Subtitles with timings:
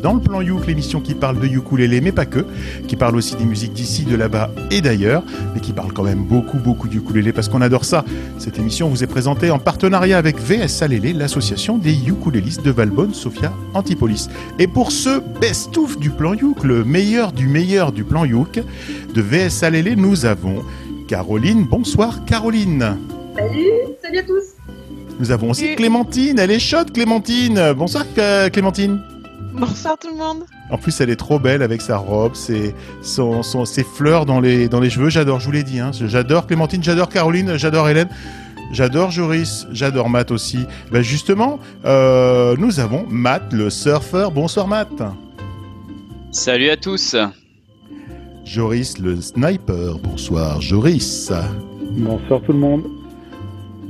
[0.00, 2.44] dans le plan Youk, l'émission qui parle de ukulélé, mais pas que,
[2.88, 5.22] qui parle aussi des musiques d'ici, de là-bas et d'ailleurs,
[5.54, 8.04] mais qui parle quand même beaucoup, beaucoup du ukulélé parce qu'on adore ça.
[8.38, 13.14] Cette émission vous est présentée en partenariat avec VS Salélé, l'association des ukulélistes de Valbonne,
[13.14, 14.28] Sofia Antipolis.
[14.58, 18.60] Et pour ce best-of du plan Youk, le meilleur du meilleur du plan Youk,
[19.14, 20.62] de VS Salélé, nous avons
[21.08, 21.64] Caroline.
[21.64, 22.96] Bonsoir Caroline.
[23.36, 23.70] Salut,
[24.02, 24.44] salut à tous.
[25.18, 27.74] Nous avons aussi Clémentine, elle est chaude Clémentine.
[27.76, 28.04] Bonsoir
[28.50, 29.00] Clémentine.
[29.52, 30.44] Bonsoir tout le monde.
[30.70, 34.40] En plus, elle est trop belle avec sa robe, ses, son, son- ses fleurs dans
[34.40, 35.10] les, dans les cheveux.
[35.10, 35.80] J'adore, je vous l'ai dit.
[35.80, 35.90] hein.
[35.92, 38.08] J'adore Clémentine, j'adore Caroline, j'adore Hélène,
[38.72, 40.66] j'adore Joris, j'adore Matt aussi.
[40.92, 44.30] Ben justement, euh, nous avons Matt, le surfeur.
[44.30, 44.90] Bonsoir Matt.
[46.32, 47.16] Salut à tous.
[48.44, 49.98] Joris, le sniper.
[50.02, 51.32] Bonsoir Joris.
[51.90, 52.84] Bonsoir tout le monde.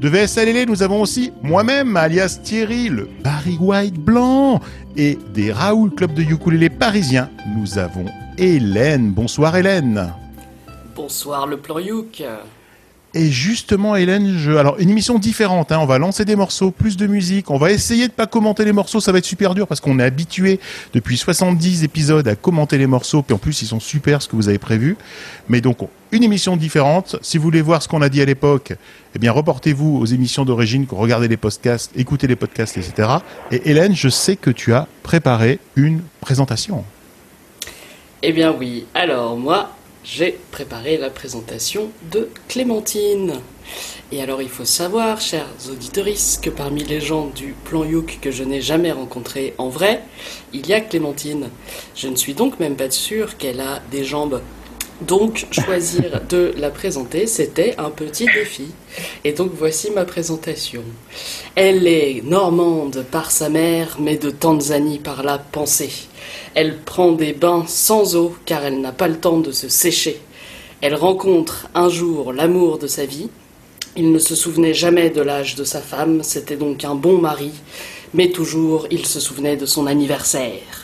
[0.01, 4.59] De VSLL, nous avons aussi moi-même, alias Thierry, le Barry White blanc.
[4.97, 8.07] Et des Raoul Club de ukulélé parisiens, nous avons
[8.39, 9.11] Hélène.
[9.11, 10.11] Bonsoir Hélène.
[10.97, 11.77] Bonsoir le plan.
[13.13, 14.53] Et justement, Hélène, je...
[14.53, 15.73] alors une émission différente.
[15.73, 15.79] hein.
[15.81, 17.51] On va lancer des morceaux, plus de musique.
[17.51, 19.01] On va essayer de pas commenter les morceaux.
[19.01, 20.61] Ça va être super dur parce qu'on est habitué
[20.95, 23.23] depuis 70 épisodes à commenter les morceaux.
[23.23, 24.97] Puis en plus, ils sont super ce que vous avez prévu.
[25.49, 25.79] Mais donc,
[26.13, 27.17] une émission différente.
[27.21, 28.75] Si vous voulez voir ce qu'on a dit à l'époque,
[29.17, 33.09] eh bien, reportez-vous aux émissions d'origine, regardez les podcasts, écoutez les podcasts, etc.
[33.51, 36.85] Et Hélène, je sais que tu as préparé une présentation.
[38.23, 39.71] Eh bien oui, alors moi,
[40.05, 43.41] j'ai préparé la présentation de Clémentine.
[44.13, 46.07] Et alors il faut savoir, chers auditeurs,
[46.43, 50.03] que parmi les gens du plan Youk que je n'ai jamais rencontré en vrai,
[50.53, 51.51] il y a Clémentine.
[51.95, 54.41] Je ne suis donc même pas sûre qu'elle a des jambes.
[55.01, 58.67] Donc choisir de la présenter, c'était un petit défi.
[59.25, 60.83] Et donc voici ma présentation.
[61.55, 65.93] Elle est normande par sa mère, mais de Tanzanie par la pensée.
[66.55, 70.21] Elle prend des bains sans eau car elle n'a pas le temps de se sécher.
[70.83, 73.31] Elle rencontre un jour l'amour de sa vie.
[73.97, 77.53] Il ne se souvenait jamais de l'âge de sa femme, c'était donc un bon mari,
[78.15, 80.80] mais toujours il se souvenait de son anniversaire.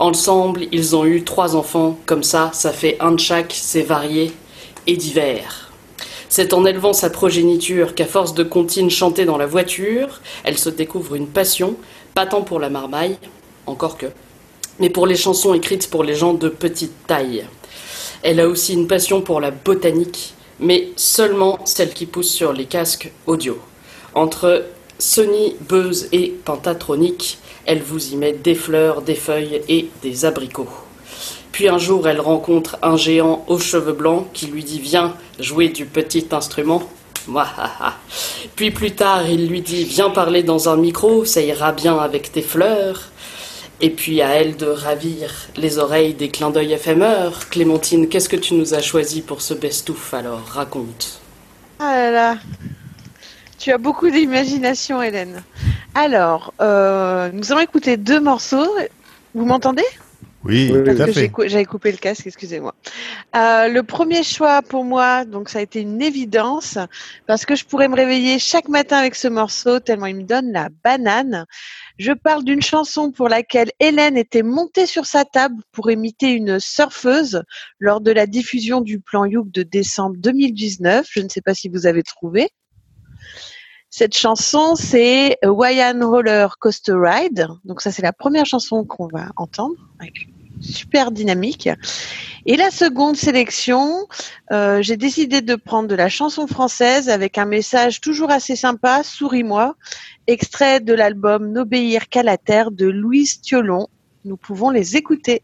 [0.00, 4.32] Ensemble, ils ont eu trois enfants, comme ça, ça fait un de chaque, c'est varié
[4.86, 5.70] et divers.
[6.30, 10.70] C'est en élevant sa progéniture qu'à force de comptines chanter dans la voiture, elle se
[10.70, 11.76] découvre une passion,
[12.14, 13.18] pas tant pour la marmaille,
[13.66, 14.06] encore que,
[14.78, 17.44] mais pour les chansons écrites pour les gens de petite taille.
[18.22, 22.64] Elle a aussi une passion pour la botanique, mais seulement celle qui pousse sur les
[22.64, 23.58] casques audio.
[24.14, 24.64] Entre
[24.98, 27.38] Sony, Buzz et Pentatronic,
[27.70, 30.66] elle vous y met des fleurs, des feuilles et des abricots.
[31.52, 35.68] Puis un jour, elle rencontre un géant aux cheveux blancs qui lui dit Viens jouer
[35.68, 36.82] du petit instrument.
[38.56, 42.32] Puis plus tard, il lui dit Viens parler dans un micro, ça ira bien avec
[42.32, 43.12] tes fleurs.
[43.80, 47.48] Et puis à elle de ravir les oreilles des clins d'œil éphémères.
[47.50, 50.44] Clémentine, qu'est-ce que tu nous as choisi pour ce best-of alors?
[50.44, 51.20] Raconte.
[51.78, 52.36] Ah là là.
[53.60, 55.42] Tu as beaucoup d'imagination, Hélène.
[55.94, 58.66] Alors, euh, nous allons écouter deux morceaux.
[59.34, 59.84] Vous m'entendez?
[60.44, 62.74] Oui, Parce que cou- j'avais coupé le casque, excusez-moi.
[63.36, 66.78] Euh, le premier choix pour moi, donc ça a été une évidence,
[67.26, 70.52] parce que je pourrais me réveiller chaque matin avec ce morceau, tellement il me donne
[70.52, 71.44] la banane.
[71.98, 76.58] Je parle d'une chanson pour laquelle Hélène était montée sur sa table pour imiter une
[76.58, 77.42] surfeuse
[77.78, 81.06] lors de la diffusion du plan Youk de décembre 2019.
[81.10, 82.48] Je ne sais pas si vous avez trouvé.
[83.88, 87.48] Cette chanson, c'est Hawaiian Roller Coaster Ride.
[87.64, 90.28] Donc ça, c'est la première chanson qu'on va entendre, avec
[90.60, 91.68] super dynamique.
[92.46, 94.06] Et la seconde sélection,
[94.52, 99.02] euh, j'ai décidé de prendre de la chanson française avec un message toujours assez sympa,
[99.02, 99.74] Souris-moi,
[100.26, 103.88] extrait de l'album N'obéir qu'à la terre de Louise Thiolon.
[104.24, 105.42] Nous pouvons les écouter.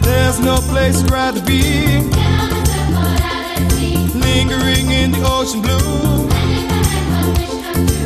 [0.00, 2.00] There's no place I'd be.
[4.18, 6.28] Lingering in the ocean blue.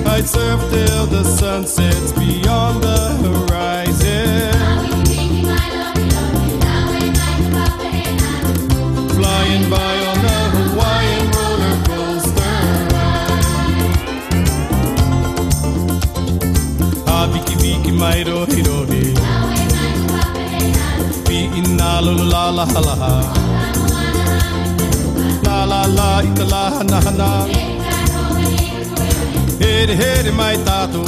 [0.04, 4.11] I'd surf till the sun sets beyond the horizon.
[18.02, 19.02] Habiki biki mairo hirohi.
[21.26, 23.12] Pi ina lulu la la ha la ha.
[25.96, 27.30] la ita la na na.
[29.60, 31.04] Hit hit my tattoo.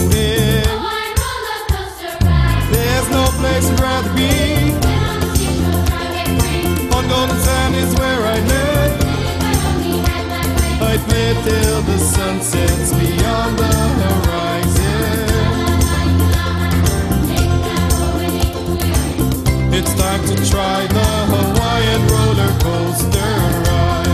[2.72, 4.30] There's no place I'd rather be.
[6.96, 8.94] On golden sand is where I live.
[10.88, 14.53] I'd play till the sun sets beyond the horizon.
[19.76, 23.34] It's time to try the Hawaiian roller coaster
[23.66, 24.06] ride.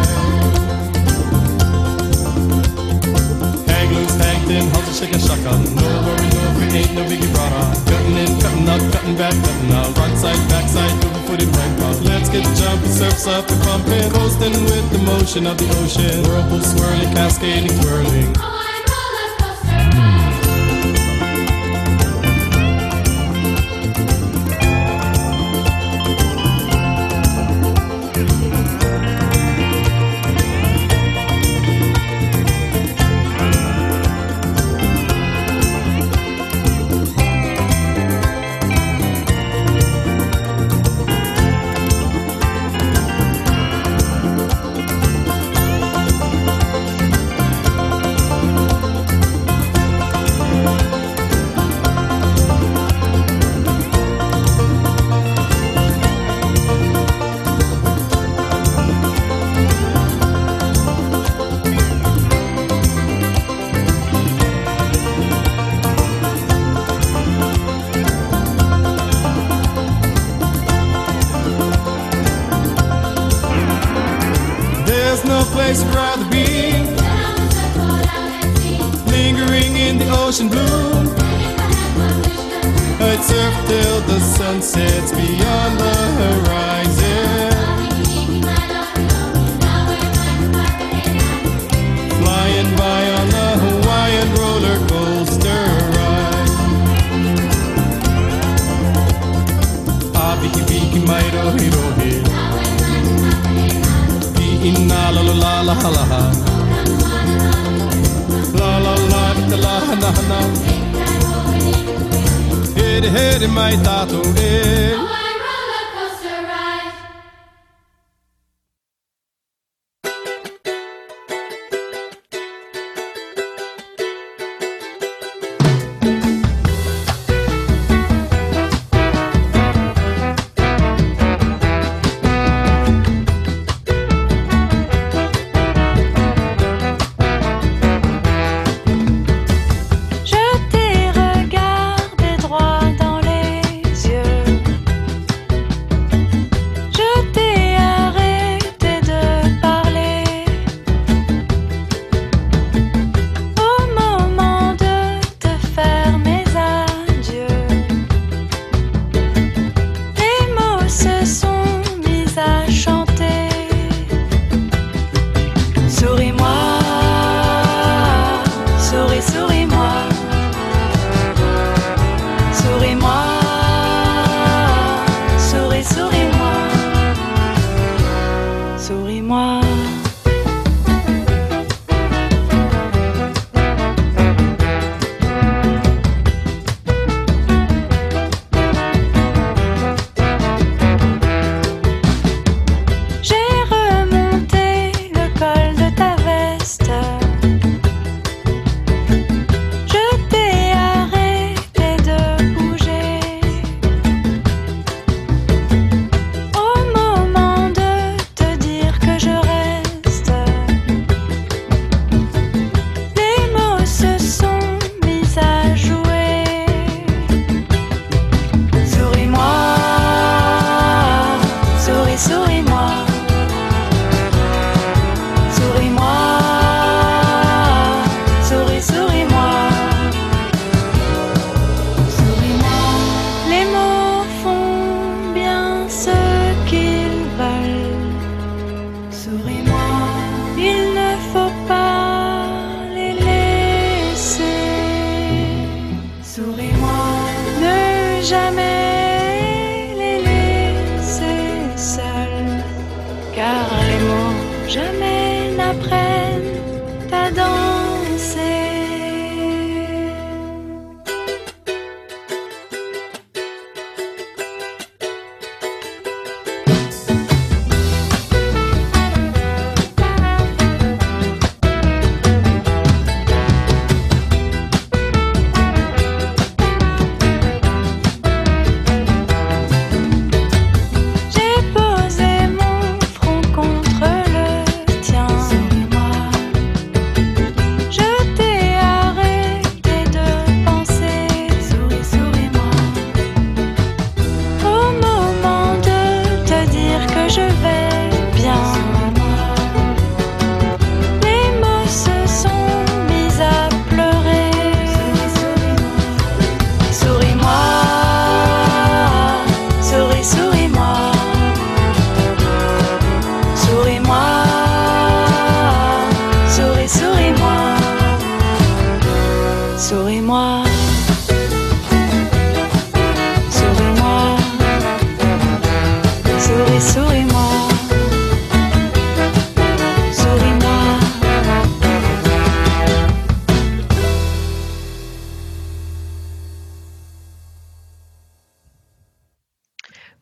[3.69, 5.61] Hang loose, hang thin, hustle, shake and shotgun.
[5.77, 7.61] No worry, no ain't no biggie brother.
[7.93, 9.99] Cutting in, cutting out, cutting back, cutting out.
[9.99, 12.01] Right side, back side, moving footed right cross.
[12.09, 14.11] Let's get jumping, surfs up and pumping.
[14.13, 16.25] Coasting with the motion of the ocean.
[16.25, 18.60] Whirlpool swirling, cascading, twirling.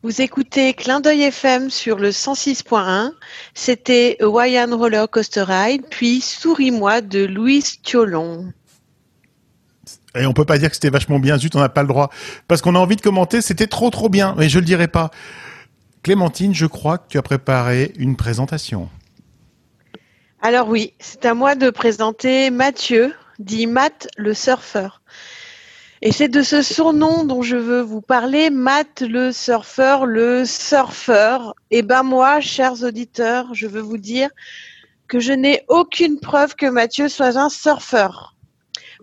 [0.01, 3.11] Vous écoutez Clin d'œil FM sur le 106.1.
[3.53, 8.53] C'était Hawaiian Roller Coaster Ride, puis Souris-moi de Louise Thiolon.
[10.15, 12.09] Et on peut pas dire que c'était vachement bien, zut, on n'a pas le droit.
[12.47, 15.11] Parce qu'on a envie de commenter, c'était trop trop bien, mais je le dirai pas.
[16.01, 18.87] Clémentine, je crois que tu as préparé une présentation.
[20.41, 24.98] Alors oui, c'est à moi de présenter Mathieu, dit Matt le surfeur.
[26.01, 31.53] Et c'est de ce surnom dont je veux vous parler, Matt le surfeur, le surfeur.
[31.71, 34.29] Et ben moi, chers auditeurs, je veux vous dire
[35.09, 38.37] que je n'ai aucune preuve que Mathieu soit un surfeur.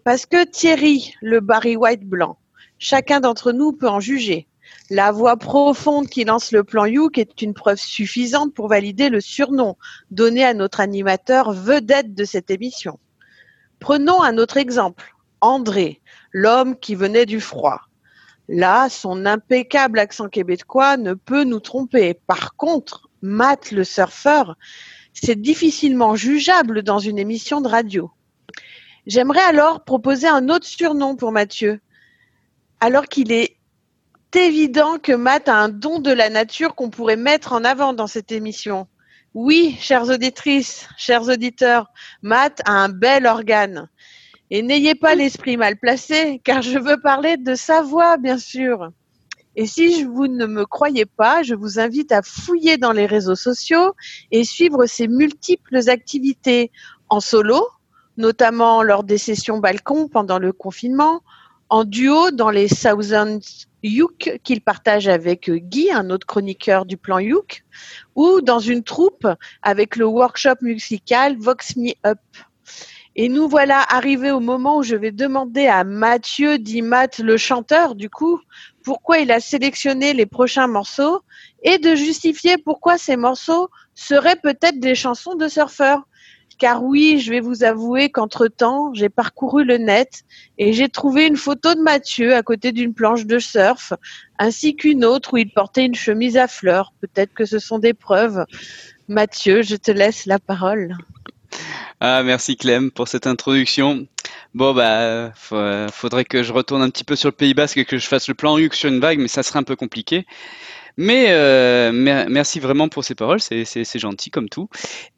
[0.05, 2.39] Parce que Thierry, le Barry White blanc,
[2.79, 4.49] chacun d'entre nous peut en juger.
[4.89, 9.21] La voix profonde qui lance le plan Youk est une preuve suffisante pour valider le
[9.21, 9.77] surnom
[10.11, 12.99] donné à notre animateur vedette de cette émission.
[13.81, 15.13] Prenons un autre exemple.
[15.43, 16.01] André,
[16.37, 17.81] l'homme qui venait du froid.
[18.47, 22.13] Là, son impeccable accent québécois ne peut nous tromper.
[22.27, 24.55] Par contre, Matt le surfeur,
[25.15, 28.11] c'est difficilement jugeable dans une émission de radio.
[29.07, 31.81] J'aimerais alors proposer un autre surnom pour Mathieu,
[32.81, 33.57] alors qu'il est
[34.35, 38.07] évident que Matt a un don de la nature qu'on pourrait mettre en avant dans
[38.07, 38.89] cette émission.
[39.33, 41.91] Oui, chères auditrices, chers auditeurs,
[42.21, 43.89] Matt a un bel organe.
[44.51, 48.91] Et n'ayez pas l'esprit mal placé, car je veux parler de sa voix, bien sûr.
[49.57, 53.35] Et si vous ne me croyez pas, je vous invite à fouiller dans les réseaux
[53.35, 53.95] sociaux
[54.31, 56.71] et suivre ses multiples activités
[57.09, 57.67] en solo,
[58.19, 61.23] notamment lors des sessions balcon pendant le confinement,
[61.69, 63.41] en duo dans les Thousand
[63.83, 67.65] Youk qu'il partage avec Guy, un autre chroniqueur du plan Youk,
[68.15, 69.27] ou dans une troupe
[69.63, 72.19] avec le workshop musical Vox Me Up.
[73.19, 77.39] Et nous voilà arrivés au moment où je vais demander à Mathieu, dit Matt le
[77.39, 78.39] chanteur, du coup,
[78.85, 81.23] pourquoi il a sélectionné les prochains morceaux
[81.63, 86.03] et de justifier pourquoi ces morceaux seraient peut-être des chansons de surfeurs.
[86.59, 90.23] Car oui, je vais vous avouer qu'entre-temps, j'ai parcouru le net
[90.59, 93.95] et j'ai trouvé une photo de Mathieu à côté d'une planche de surf,
[94.39, 96.93] ainsi qu'une autre où il portait une chemise à fleurs.
[97.01, 98.45] Peut-être que ce sont des preuves.
[99.09, 100.95] Mathieu, je te laisse la parole.
[102.01, 104.07] Ah, merci Clem pour cette introduction.
[104.55, 107.85] Bon, bah, fa- faudrait que je retourne un petit peu sur le Pays Basque et
[107.85, 110.27] que je fasse le plan Hugues sur une vague, mais ça serait un peu compliqué.
[110.99, 114.69] Mais euh, mer- merci vraiment pour ces paroles, c'est gentil comme tout.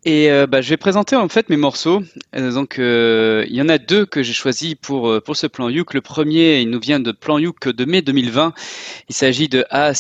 [0.05, 2.03] Et euh, bah, je vais présenter en fait mes morceaux.
[2.35, 5.47] Euh, donc, euh, il y en a deux que j'ai choisis pour, euh, pour ce
[5.47, 5.95] plan Youk.
[5.95, 8.55] Le premier, il nous vient de plan Youk de mai 2020.
[9.09, 9.93] Il s'agit de A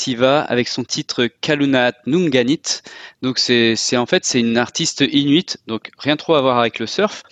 [0.49, 2.83] avec son titre Kalunat Nunganit.
[3.23, 6.87] Donc, c'est en fait c'est une artiste inuite, donc rien trop à voir avec le
[6.87, 7.23] surf.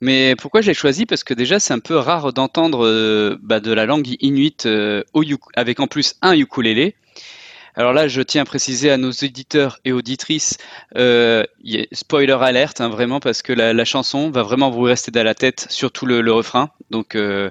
[0.00, 1.06] Mais pourquoi je l'ai choisi?
[1.06, 4.66] Parce que déjà, c'est un peu rare d'entendre bah, de la langue inuite
[5.12, 5.22] au
[5.54, 6.96] avec en plus un ukulélé.
[7.74, 10.58] Alors là, je tiens à préciser à nos éditeurs et auditrices,
[10.96, 11.44] euh,
[11.92, 15.66] spoiler alerte, hein, vraiment, parce que la, chanson va vraiment vous rester dans la tête,
[15.70, 16.70] surtout le, le refrain.
[16.90, 17.50] Donc euh,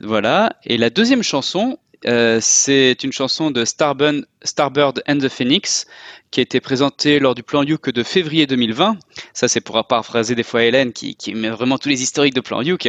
[0.00, 0.56] voilà.
[0.64, 5.86] Et la deuxième chanson, euh, c'est une chanson de Starbird, and the Phoenix,
[6.30, 8.96] qui a été présentée lors du plan Youk de février 2020.
[9.34, 12.40] Ça, c'est pour paraphraser des fois Hélène, qui, qui met vraiment tous les historiques de
[12.40, 12.86] plan Youk.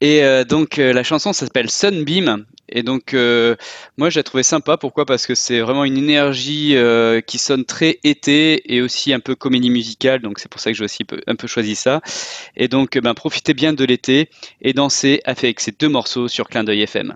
[0.00, 2.44] Et euh, donc, euh, la chanson s'appelle Sunbeam.
[2.68, 3.56] Et donc, euh,
[3.96, 4.76] moi, j'ai trouvé sympa.
[4.76, 5.04] Pourquoi?
[5.04, 9.34] Parce que c'est vraiment une énergie euh, qui sonne très été et aussi un peu
[9.34, 10.20] comédie musicale.
[10.20, 12.00] Donc, c'est pour ça que j'ai aussi un peu choisi ça.
[12.56, 14.30] Et donc, ben, profitez bien de l'été
[14.62, 17.14] et dansez avec ces deux morceaux sur Clin d'œil FM.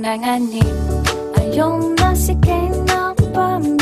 [0.00, 0.64] nanganin
[1.36, 2.32] Ayaw na si
[2.88, 3.79] na pamilya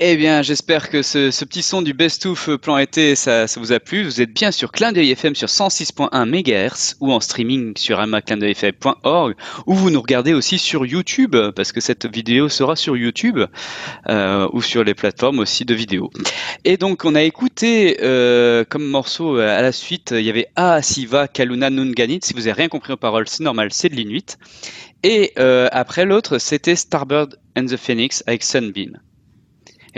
[0.00, 3.72] Eh bien, j'espère que ce, ce petit son du Best-of plan été, ça, ça vous
[3.72, 4.04] a plu.
[4.04, 9.34] Vous êtes bien sur Clin d'œil FM sur 106.1 MHz ou en streaming sur amaclindeuilfm.org
[9.66, 13.40] ou vous nous regardez aussi sur YouTube parce que cette vidéo sera sur YouTube
[14.08, 16.12] euh, ou sur les plateformes aussi de vidéos.
[16.64, 20.46] Et donc, on a écouté euh, comme morceau euh, à la suite, il y avait
[20.54, 22.20] Ah Siva Kaluna Nunganit.
[22.22, 24.38] Si vous avez rien compris aux paroles, c'est normal, c'est de l'Inuit.
[25.02, 28.96] Et euh, après l'autre, c'était Starbird and the Phoenix avec Sunbeam.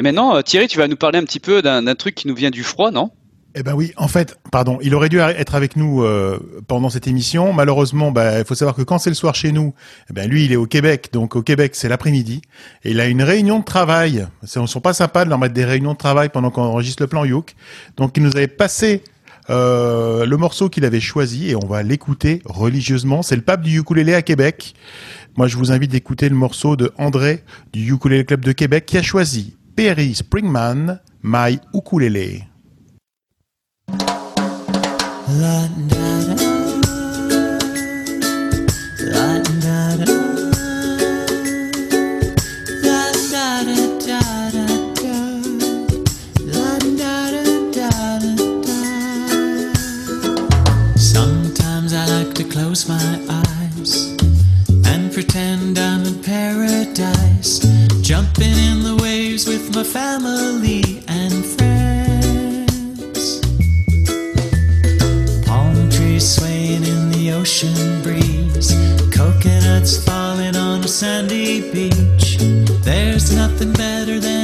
[0.01, 2.35] Et maintenant, euh, Thierry, tu vas nous parler un petit peu d'un truc qui nous
[2.35, 3.11] vient du froid, non?
[3.55, 7.07] Eh ben oui, en fait, pardon, il aurait dû être avec nous euh, pendant cette
[7.07, 7.53] émission.
[7.53, 9.75] Malheureusement, bah, il faut savoir que quand c'est le soir chez nous,
[10.09, 12.41] eh ben lui, il est au Québec, donc au Québec, c'est l'après-midi,
[12.83, 14.27] et il a une réunion de travail.
[14.43, 17.03] Ce ne sont pas sympas de leur mettre des réunions de travail pendant qu'on enregistre
[17.03, 17.55] le plan Youk.
[17.99, 19.05] Donc, il nous avait passé
[19.51, 23.21] euh, le morceau qu'il avait choisi, et on va l'écouter religieusement.
[23.21, 24.73] C'est le pape du ukulélé à Québec.
[25.37, 28.97] Moi, je vous invite d'écouter le morceau de André du Ukulélé Club de Québec qui
[28.97, 32.47] a choisi Perry Springman, My Ukulélé.
[50.97, 54.17] Sometimes I like to close my eyes
[54.87, 57.61] and pretend I'm in paradise,
[58.03, 59.00] jumping in the
[59.41, 63.41] waves with my family and friends.
[65.47, 68.73] Palm trees swaying in the ocean breeze,
[69.13, 72.39] coconuts falling on a sandy beach.
[72.83, 74.40] There's nothing better than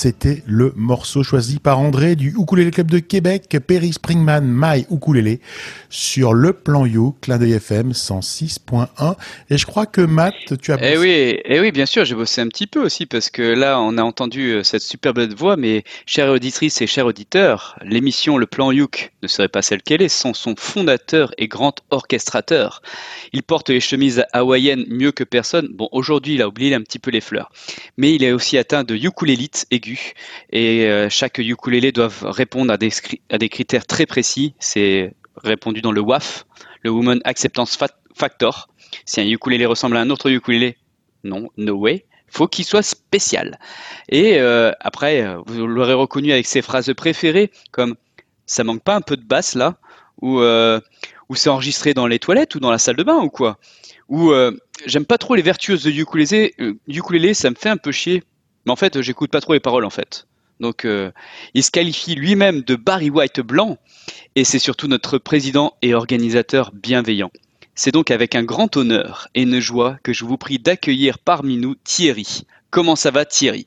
[0.00, 5.40] c'était le morceau choisi par André du Ukulele Club de Québec, Perry Springman, My Ukulele,
[5.90, 9.16] sur le plan You, clin d'œil FM 106.1.
[9.50, 12.40] Et je crois que Matt, tu as Eh oui, eh oui, bien sûr, j'ai bossé
[12.40, 15.84] un petit peu aussi parce que là, on a entendu euh, cette superbe voix, mais
[16.06, 20.08] chère auditrice et chers auditeurs, l'émission Le Plan Youk ne serait pas celle qu'elle est
[20.08, 22.82] sans son fondateur et grand orchestrateur.
[23.32, 25.68] Il porte les chemises hawaïennes mieux que personne.
[25.72, 27.50] Bon, aujourd'hui, il a oublié un petit peu les fleurs,
[27.96, 30.12] mais il est aussi atteint de ukulélite aigu
[30.50, 32.90] et euh, chaque ukulélé doit répondre à des,
[33.28, 34.54] à des critères très précis.
[34.60, 36.46] C'est répondu dans le WAF,
[36.82, 38.68] le Woman Acceptance Fa- Factor.
[39.04, 40.76] Si un ukulélé ressemble à un autre ukulélé,
[41.24, 42.06] non, no way.
[42.28, 43.58] Faut qu'il soit spécial.
[44.08, 47.96] Et euh, après, euh, vous l'aurez reconnu avec ses phrases préférées, comme
[48.46, 49.76] ça manque pas un peu de basse là,
[50.22, 50.80] ou euh,
[51.28, 53.58] ou c'est enregistré dans les toilettes ou dans la salle de bain ou quoi,
[54.08, 54.32] ou
[54.86, 56.54] j'aime pas trop les vertueuses de ukulélé,
[56.88, 58.22] ukulélé, ça me fait un peu chier.
[58.66, 60.26] Mais en fait, j'écoute pas trop les paroles en fait.
[60.60, 61.10] Donc, euh,
[61.54, 63.78] il se qualifie lui-même de Barry White blanc,
[64.36, 67.30] et c'est surtout notre président et organisateur bienveillant.
[67.74, 71.56] C'est donc avec un grand honneur et une joie que je vous prie d'accueillir parmi
[71.56, 72.42] nous Thierry.
[72.70, 73.66] Comment ça va Thierry?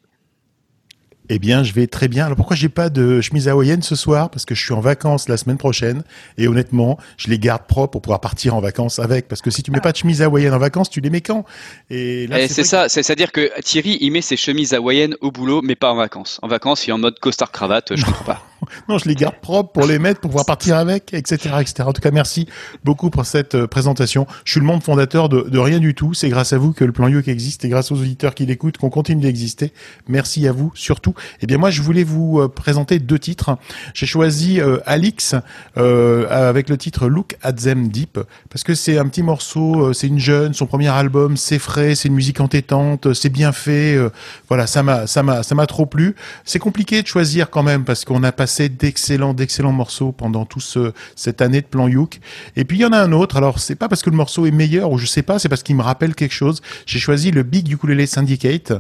[1.30, 2.26] Eh bien, je vais très bien.
[2.26, 4.30] Alors pourquoi j'ai pas de chemise hawaïenne ce soir?
[4.30, 6.04] Parce que je suis en vacances la semaine prochaine
[6.38, 9.28] et honnêtement, je les garde propres pour pouvoir partir en vacances avec.
[9.30, 11.46] Parce que si tu mets pas de chemise hawaïenne en vacances, tu les mets quand?
[11.90, 15.32] Et là, Eh, C'est ça, c'est- c'est-à-dire que Thierry, il met ses chemises hawaïennes au
[15.32, 16.40] boulot, mais pas en vacances.
[16.42, 18.44] En vacances, il est en mode costard-cravate, je comprends pas.
[18.90, 21.84] Non, je les garde propres pour les mettre, pour pouvoir partir avec, etc., etc.
[21.88, 22.48] En tout cas, merci
[22.84, 24.28] beaucoup pour cette euh, présentation.
[24.46, 26.14] Je suis le membre fondateur de, de rien du tout.
[26.14, 28.78] C'est grâce à vous que le plan Youk existe et grâce aux auditeurs qui l'écoutent
[28.78, 29.72] qu'on continue d'exister.
[30.08, 31.14] Merci à vous surtout.
[31.42, 33.58] Eh bien, moi, je voulais vous euh, présenter deux titres.
[33.94, 35.36] J'ai choisi euh, Alix
[35.78, 39.94] euh, avec le titre Look at Them Deep parce que c'est un petit morceau, euh,
[39.94, 43.96] c'est une jeune, son premier album, c'est frais, c'est une musique entêtante, c'est bien fait.
[43.96, 44.10] euh,
[44.50, 46.16] voilà, ça m'a, ça m'a, ça m'a trop plu.
[46.46, 50.60] C'est compliqué de choisir quand même parce qu'on a passé d'excellents, d'excellents morceaux pendant tout
[50.60, 52.20] ce, cette année de plan Youk.
[52.56, 53.38] Et puis il y en a un autre.
[53.38, 55.64] Alors c'est pas parce que le morceau est meilleur ou je sais pas, c'est parce
[55.64, 56.62] qu'il me rappelle quelque chose.
[56.86, 58.74] J'ai choisi le Big Ukulele Syndicate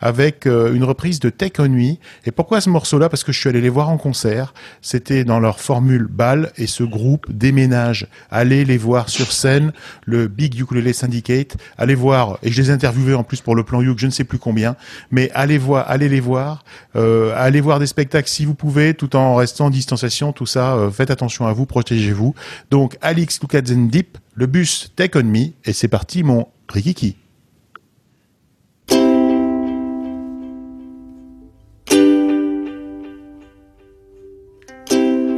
[0.00, 1.96] avec euh, une reprise de Take On Me.
[2.24, 3.08] Et pourquoi ce morceau-là?
[3.08, 4.54] Parce que je suis allé les voir en concert.
[4.82, 8.06] C'était dans leur formule bal et ce groupe déménage.
[8.30, 9.72] Allez les voir sur scène,
[10.04, 11.56] le Big Ukulele Syndicate.
[11.78, 14.10] Allez voir, et je les ai interviewés en plus pour le plan Youk, je ne
[14.10, 14.76] sais plus combien,
[15.10, 16.64] mais allez voir, allez les voir,
[16.96, 20.76] euh, allez voir des spectacles si vous pouvez, tout en restant en distanciation, tout ça.
[20.76, 22.34] euh, faites attention à vous, protégez-vous.
[22.70, 27.16] Donc, Alix Lukadzen Deep, le bus Take On Me, et c'est parti, mon Rikiki.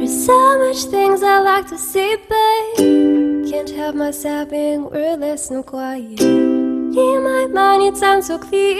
[0.05, 2.77] So much things I like to see, but
[3.49, 6.21] can't help myself being wordless and quiet.
[6.21, 8.77] In my mind, it sounds so clear,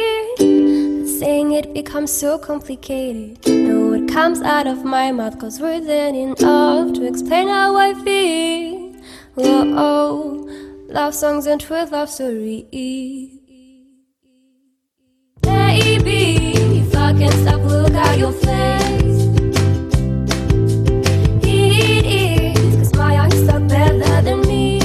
[1.08, 3.46] saying it becomes so complicated.
[3.48, 7.94] No word comes out of my mouth, cause words ain't enough to explain how I
[8.04, 8.94] feel.
[9.36, 10.50] Whoa, oh,
[10.88, 12.64] love songs and true love stories.
[15.42, 19.26] Baby, if I can't stop, look at your face.
[21.44, 24.80] It is, cause my eyes are better than me.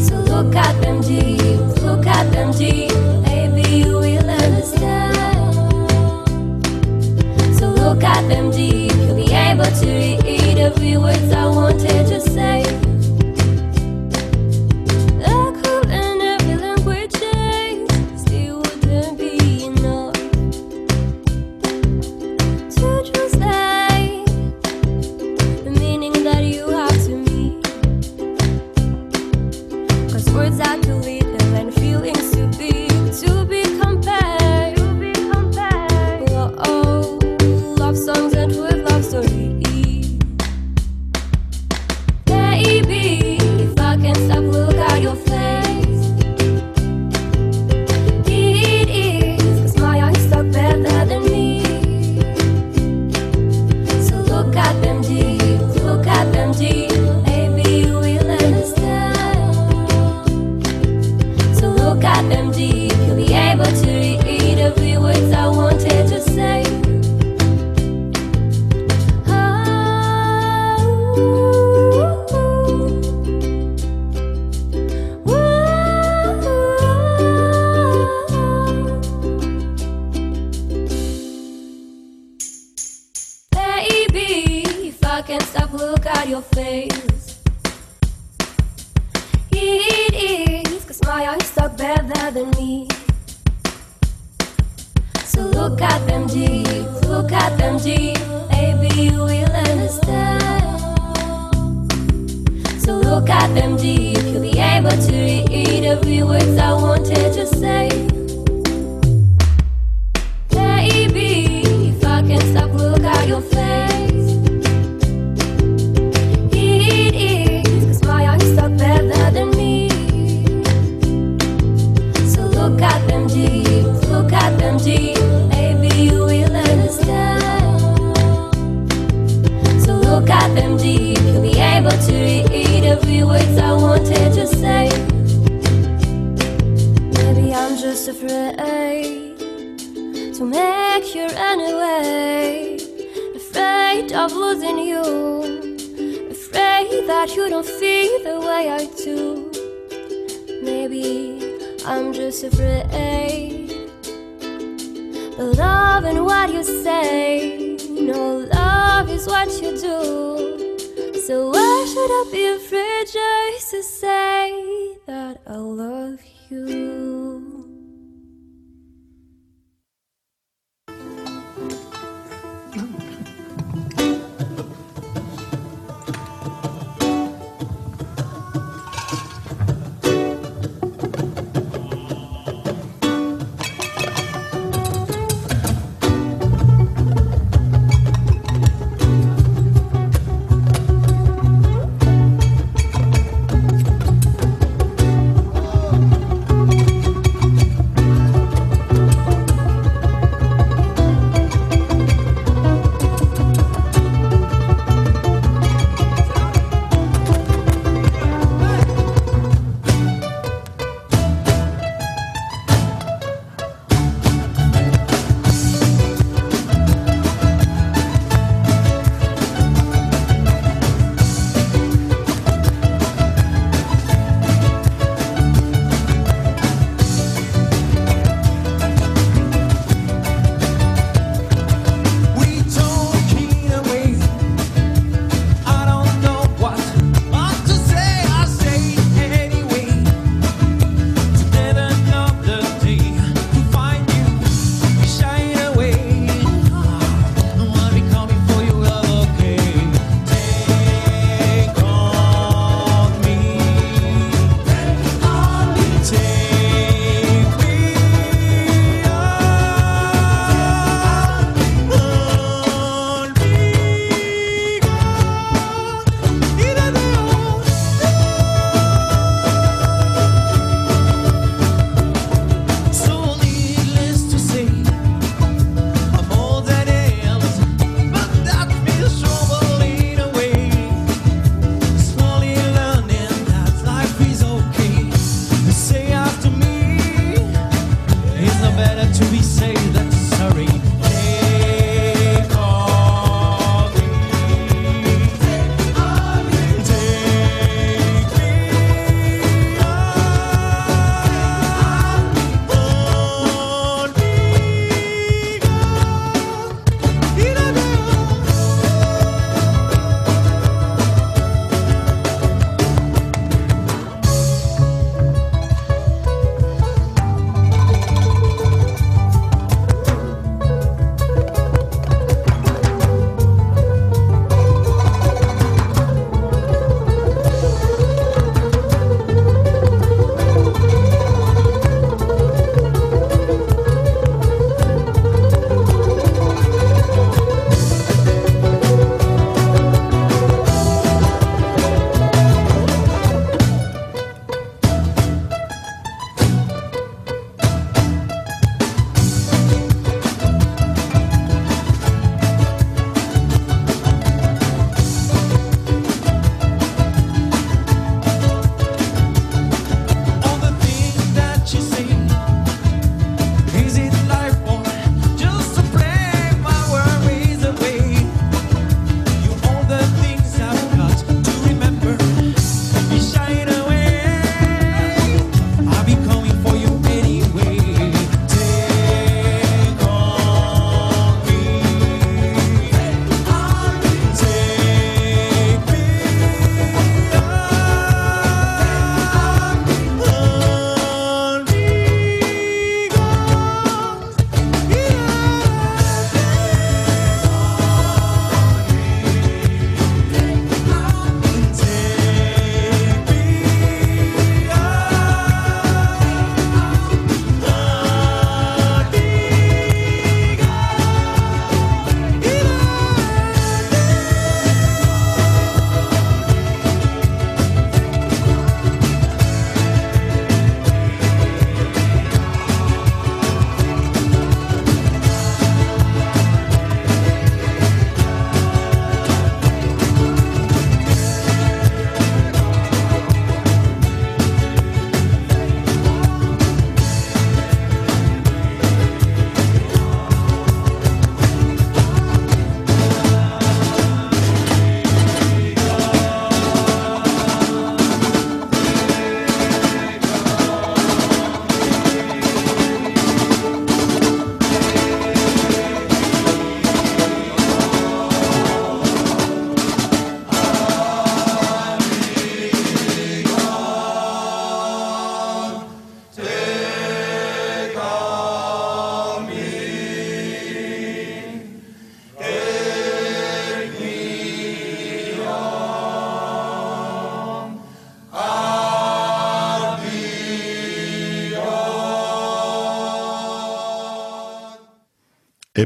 [0.00, 3.05] So look at them deep, look at them deep.
[8.28, 12.95] Deep, you'll be able to read every word I wanted to say.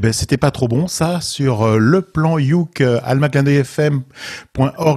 [0.00, 2.98] Eh ben, c'était pas trop bon, ça, sur euh, le plan Youk, euh,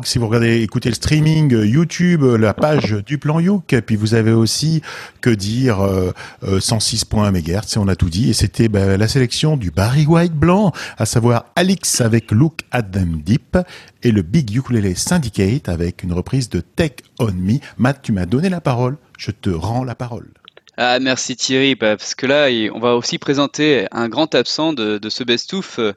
[0.06, 3.98] si vous regardez, écoutez le streaming, euh, YouTube, euh, la page du plan Youk, puis
[3.98, 4.82] vous avez aussi,
[5.20, 6.14] que dire, euh,
[6.46, 10.06] euh, 106.1 MHz, et on a tout dit, et c'était ben, la sélection du Barry
[10.06, 13.58] White blanc, à savoir Alix avec Look at Them Deep,
[14.04, 17.58] et le Big Ukulele Syndicate avec une reprise de Take On Me.
[17.78, 20.30] Matt, tu m'as donné la parole, je te rends la parole.
[20.76, 24.98] Ah, merci Thierry, bah, parce que là, on va aussi présenter un grand absent de,
[24.98, 25.78] de ce best-of.
[25.78, 25.94] Euh,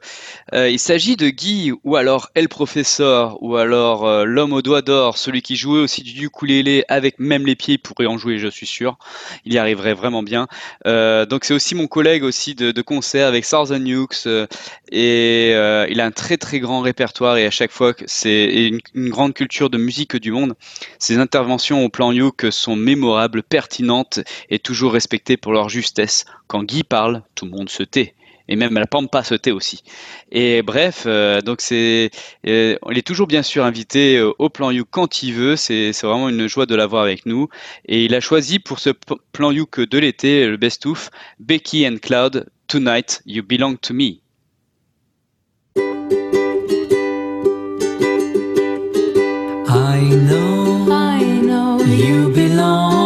[0.53, 4.83] euh, il s'agit de Guy, ou alors El Professeur, ou alors euh, l'homme aux doigts
[4.83, 8.37] d'or, celui qui jouait aussi du ukulélé avec même les pieds, il pourrait en jouer,
[8.37, 8.99] je suis sûr.
[9.45, 10.47] Il y arriverait vraiment bien.
[10.85, 14.45] Euh, donc c'est aussi mon collègue aussi de, de concert avec Southern Nukes, euh,
[14.91, 18.79] et euh, il a un très très grand répertoire, et à chaque fois, c'est une,
[18.93, 20.53] une grande culture de musique du monde.
[20.99, 24.19] Ses interventions au plan Youk sont mémorables, pertinentes,
[24.51, 26.25] et toujours respectés pour leur justesse.
[26.47, 28.15] Quand Guy parle, tout le monde se tait.
[28.49, 29.81] Et même la pampa se tait aussi.
[30.29, 32.11] Et bref, euh, donc c'est,
[32.47, 35.55] euh, il est toujours bien sûr invité euh, au plan You quand il veut.
[35.55, 37.47] C'est, c'est vraiment une joie de l'avoir avec nous.
[37.85, 41.11] Et il a choisi pour ce p- plan You que de l'été, le best of,
[41.39, 44.19] Becky and Cloud, Tonight You Belong to Me.
[49.69, 52.96] I know, I know you belong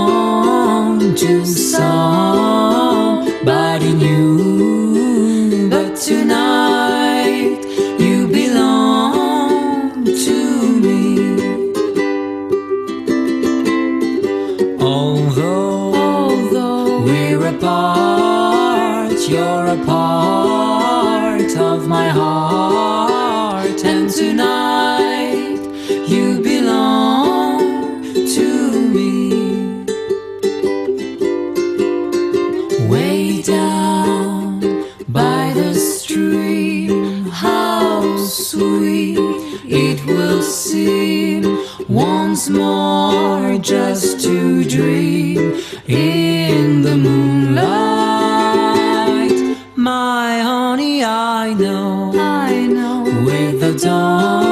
[1.21, 2.80] to somebody
[39.73, 41.43] it will seem
[41.87, 45.55] once more just to dream
[45.87, 47.61] in the moonlight.
[49.77, 54.50] My honey, I know, I know with the dawn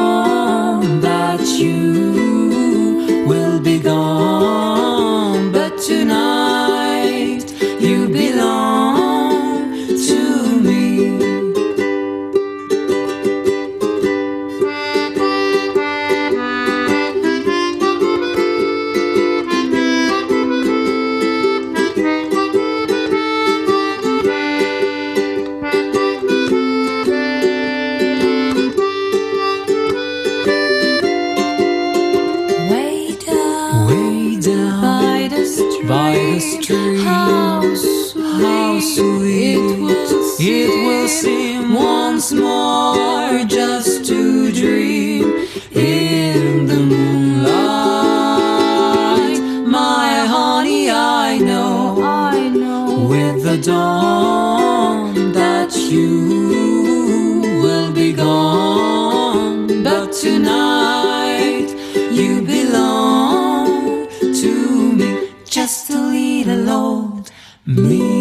[67.69, 68.19] me.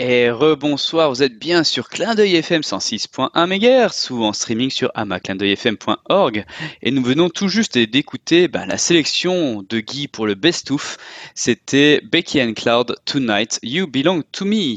[0.00, 4.90] Et rebonsoir, vous êtes bien sur Clin d'œil FM 106.1 MHz ou en streaming sur
[4.94, 6.44] amaclindeuilfm.org.
[6.82, 10.96] Et nous venons tout juste d'écouter bah, la sélection de Guy pour le best-of.
[11.34, 14.74] C'était Becky and Cloud, Tonight, You Belong to Me.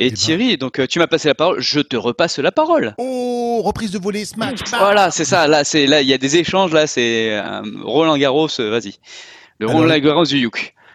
[0.00, 0.16] Et Eh ben.
[0.16, 2.94] Thierry, donc euh, tu m'as passé la parole, je te repasse la parole.
[2.98, 5.46] Oh, reprise de volée, smash Voilà, c'est ça.
[5.46, 6.72] Là, c'est là, il y a des échanges.
[6.72, 8.48] Là, c'est euh, Roland Garros.
[8.58, 8.80] euh,
[9.70, 9.82] Alors-.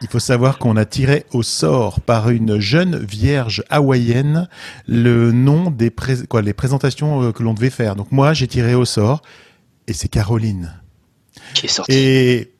[0.01, 4.47] Il faut savoir qu'on a tiré au sort par une jeune vierge hawaïenne
[4.88, 7.95] le nom des pré- quoi, les présentations euh, que l'on devait faire.
[7.97, 9.22] Donc moi, j'ai tiré au sort
[9.88, 10.74] et c'est Caroline.
[11.53, 11.91] Qui est sorti.
[11.93, 12.53] Et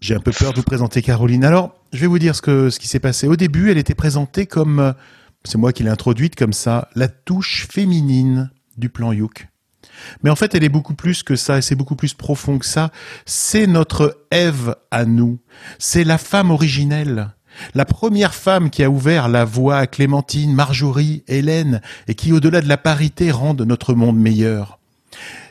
[0.00, 1.44] j'ai un peu peur de vous présenter Caroline.
[1.44, 3.28] Alors, je vais vous dire ce que ce qui s'est passé.
[3.28, 4.94] Au début, elle était présentée comme
[5.44, 9.46] c'est moi qui l'ai introduite comme ça, la touche féminine du plan Youk.
[10.22, 12.66] Mais en fait, elle est beaucoup plus que ça, et c'est beaucoup plus profond que
[12.66, 12.90] ça.
[13.26, 15.38] C'est notre Ève à nous.
[15.78, 17.30] C'est la femme originelle.
[17.74, 22.60] La première femme qui a ouvert la voie à Clémentine, Marjorie, Hélène, et qui, au-delà
[22.60, 24.78] de la parité, rendent notre monde meilleur.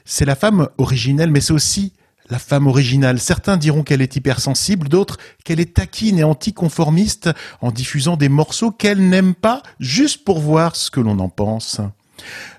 [0.05, 1.93] C'est la femme originelle, mais c'est aussi
[2.29, 3.19] la femme originale.
[3.19, 7.29] Certains diront qu'elle est hypersensible, d'autres qu'elle est taquine et anticonformiste
[7.61, 11.81] en diffusant des morceaux qu'elle n'aime pas, juste pour voir ce que l'on en pense.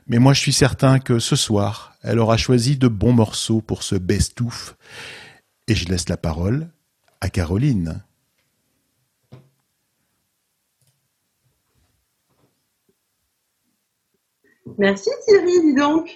[0.06, 3.82] Mais moi, je suis certain que ce soir, elle aura choisi de bons morceaux pour
[3.82, 4.76] ce bestouf.
[5.68, 6.68] Et je laisse la parole
[7.20, 8.02] à Caroline.
[14.78, 16.10] Merci Thierry, dis donc.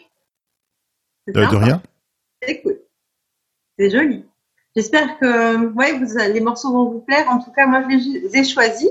[1.28, 1.82] Euh, de rien.
[2.42, 2.80] C'est cool.
[3.78, 4.24] C'est joli.
[4.76, 7.28] J'espère que les morceaux vont vous plaire.
[7.28, 8.88] En tout cas, moi, je les ai choisis.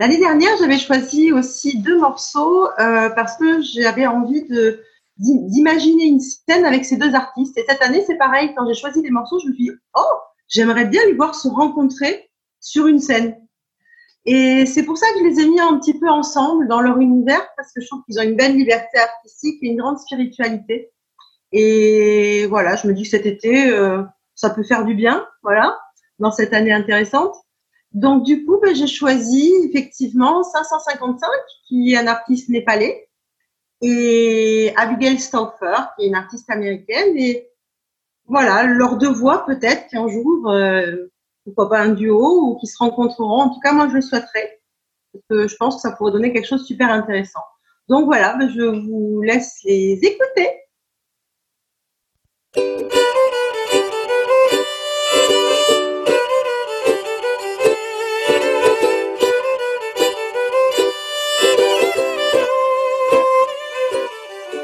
[0.00, 4.80] L'année dernière, j'avais choisi aussi deux morceaux euh, parce que j'avais envie de
[5.16, 7.58] d'i- d'imaginer une scène avec ces deux artistes.
[7.58, 8.52] Et cette année, c'est pareil.
[8.56, 10.16] Quand j'ai choisi les morceaux, je me suis dit, oh,
[10.48, 12.30] j'aimerais bien les voir se rencontrer
[12.60, 13.36] sur une scène.
[14.24, 16.98] Et c'est pour ça que je les ai mis un petit peu ensemble dans leur
[16.98, 20.92] univers parce que je trouve qu'ils ont une belle liberté artistique et une grande spiritualité.
[21.50, 24.02] Et voilà, je me dis que cet été, euh,
[24.34, 25.78] ça peut faire du bien, voilà,
[26.18, 27.34] dans cette année intéressante.
[27.92, 31.28] Donc du coup, ben, j'ai choisi effectivement 555,
[31.66, 33.08] qui est un artiste népalais,
[33.80, 37.16] et Abigail Stauffer, qui est une artiste américaine.
[37.16, 37.48] Et
[38.26, 41.10] voilà, leurs deux voix peut-être qu'un jour, euh,
[41.44, 43.42] pourquoi pas un duo, ou qui se rencontreront.
[43.42, 44.60] En tout cas, moi, je le souhaiterais,
[45.12, 47.42] parce que je pense que ça pourrait donner quelque chose de super intéressant.
[47.88, 50.50] Donc voilà, ben, je vous laisse les écouter.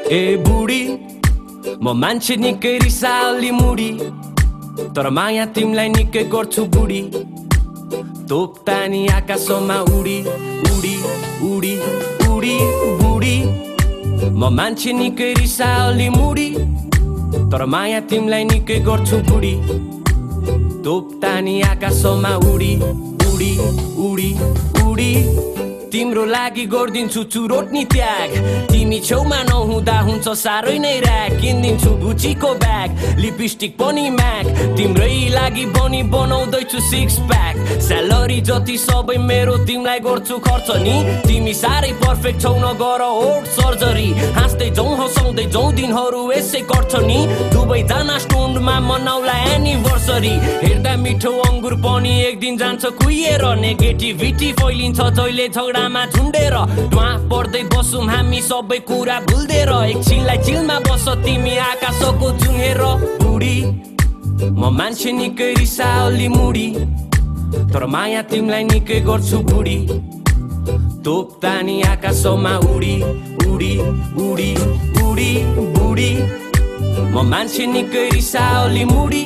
[0.07, 0.81] ए बुढी
[1.81, 3.89] म मान्छे निकै रिसाली मुडी
[4.95, 7.01] तर माया तिमीलाई निकै गर्छु बुढी।
[8.29, 10.17] तोप तानी आकाशमा उडी
[10.73, 10.93] उडी
[11.49, 11.73] उडी
[12.29, 12.55] उडी
[13.01, 13.35] बुढी।
[14.29, 16.49] म मान्छे निकै रिसाली मुडी
[17.51, 19.53] तर माया तिमीलाई निकै गर्छु बुढी।
[20.85, 22.73] तोप तानी आकाशमा उडी
[23.29, 23.53] उडी
[24.07, 24.31] उडी
[24.85, 25.11] उडी।
[25.95, 28.31] तिम्रो लागि गरिदिन्छु चुरोट नि त्याग।
[28.67, 32.89] तिमी छेउमा नहुँदा हुन्छ साह्रै नै ऱ्याक किनिदिन्छु गुचीको ब्याग
[33.23, 37.55] लिपस्टिक पनि म्याक तिम्रै लागि बनी बनाउँदैछु सिक्स प्याक
[37.87, 40.95] स्यालेरी जति सबै मेरो तिमीलाई गर्छु खर्च नि।
[41.27, 47.19] तिमी साह्रै पर्फेक्ट छौ नगर ओट सर्जरी। हाँस्दै जाउँ हँसाउँदै जाउँ दिनहरू यसै गर्छ नि।
[47.55, 50.35] दुवैजना स्टोन्डमा मनाउला एनिभर्सरी
[50.65, 55.47] हेर्दा मिठो अङ्गुर पनि एक दिन जान्छ कुहिएर नेगेटिभिटी फैलिन्छ। जहिले
[55.85, 56.55] झगडामा झुन्डेर
[56.89, 62.81] धुवा पर्दै बसौँ हामी सबै कुरा भुल्देर। एकछिनलाई चिलमा बस तिमी आकाशको जुहेर
[63.21, 63.57] बुढी।
[64.41, 66.67] म मान्छे निकै रिसाली मुडी
[67.73, 69.77] तर माया तिमीलाई निकै गर्छु बुढी।
[71.05, 72.95] तोप तानी आकाशमा उडी
[73.45, 73.73] उडी
[74.25, 74.51] उडी
[75.05, 75.31] उडी
[75.77, 76.11] बुढी।
[77.13, 79.23] म मान्छे निकै रिसाली मुडी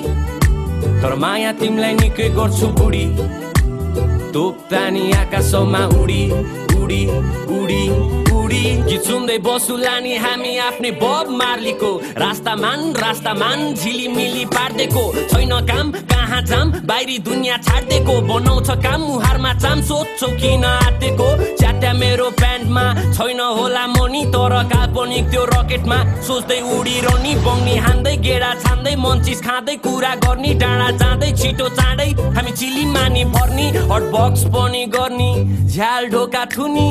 [0.99, 3.05] तर माया तिमीलाई निकै गर्छु बुढी।
[4.33, 6.23] तोप तानी आकाशमा उडी
[6.81, 7.01] उडी
[7.57, 7.83] उडी
[8.39, 11.91] उडी सुन्दै बसु लानी हामी आफ्नै बब मार्लीको
[12.23, 15.91] रास्ता मान रास्ता मान झिलिमिली पार्देको छैन काम
[16.29, 21.27] कहाँ जाम बाहिरी दुनियाँ छाड्देको बनाउँछ काम मुहारमा चाम सोध्छौ किन आँटेको
[21.57, 22.83] च्याट्या मेरो प्यान्टमा
[23.17, 29.75] छैन होला मनी तर काल्पनिक त्यो रकेटमा सोच्दै उडिरहने। बङ्नी हान्दै गेडा छान्दै मन्चिस खाँदै
[29.81, 35.29] कुरा गर्ने डाँडा जाँदै छिटो चाँडै हामी चिली मानी फर्नी हट बक्स पनि गर्ने
[35.65, 36.89] झ्याल ढोका थुनी।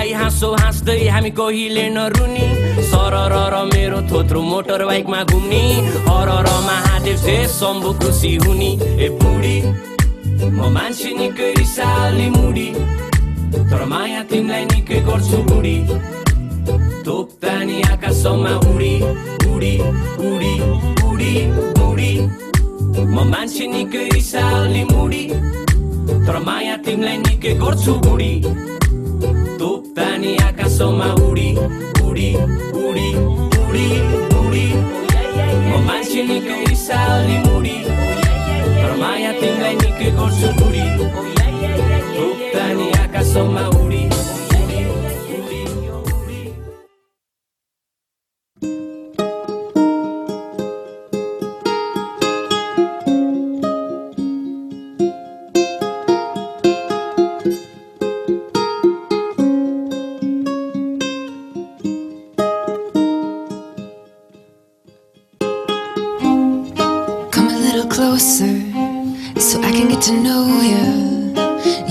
[0.00, 2.46] हाई हाँसो हाँस्दै हामी कहिले नरुनी?
[2.88, 5.60] सरर र मेरो थोत्रो मोटर बाइकमा घुम्ने।
[6.08, 9.56] हर र महादेव से शम्भु खुसी हुने। ए बुढी
[10.56, 12.68] म मान्छे निकै रिसाली मुडी।
[13.68, 15.76] तर माया तिमीलाई निकै गर्छु बुढी।
[17.04, 18.94] तोप तानी आकाशमा उडी।
[19.52, 19.74] उडी
[20.30, 20.54] उडी
[21.10, 21.34] उडी
[21.76, 22.12] बुढी
[23.04, 25.24] म मान्छे निकै रिसाली मुडी।
[26.24, 28.34] तर माया तिमीलाई निकै गर्छु बुढी।
[29.94, 31.56] Daniak azoma uri,
[32.06, 32.36] uri,
[32.86, 33.08] uri,
[33.66, 33.88] uri,
[34.46, 34.66] uri
[35.70, 37.76] Momantxinik eizaldi muri.
[38.88, 40.86] Romaiatik gainik egortzen guri
[42.54, 44.19] Daniak azoma uri, uri
[68.00, 68.56] closer
[69.38, 70.86] so I can get to know you.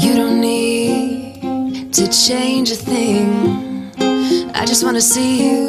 [0.04, 3.28] You don't need to change a thing.
[4.56, 5.66] I just want to see you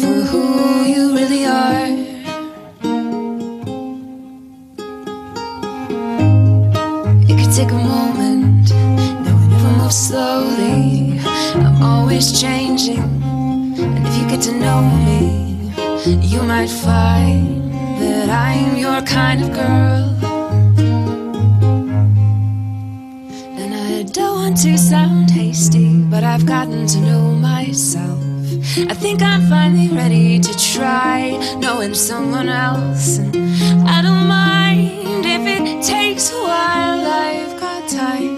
[0.00, 0.44] for who
[0.92, 1.88] you really are.
[7.28, 8.68] It could take a moment,
[9.24, 11.18] then we never move slowly.
[11.64, 13.06] I'm always changing,
[13.82, 15.20] and if you get to know me,
[16.32, 17.49] you might find
[18.60, 20.04] I'm your kind of girl.
[23.58, 28.18] And I don't want to sound hasty, but I've gotten to know myself.
[28.92, 33.18] I think I'm finally ready to try knowing someone else.
[33.18, 33.34] And
[33.88, 38.29] I don't mind if it takes a while, I've got time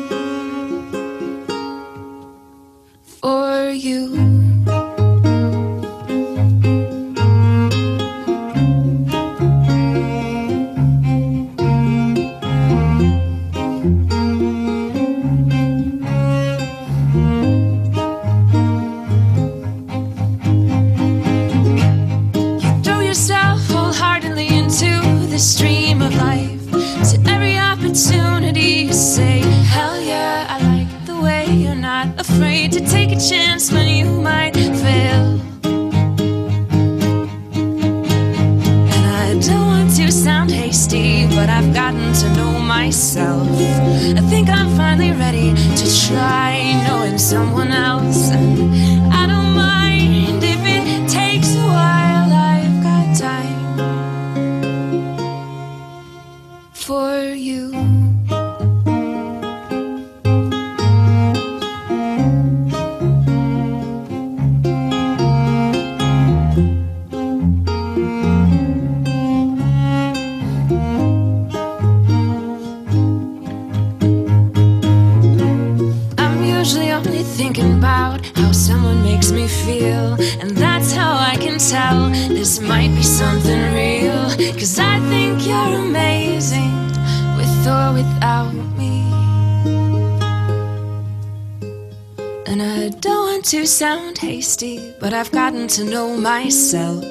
[95.02, 97.02] but I've gotten to know myself.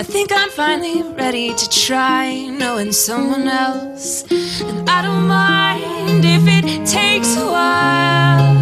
[0.00, 4.24] I think I'm finally ready to try knowing someone else.
[4.62, 8.56] And I don't mind if it takes a while.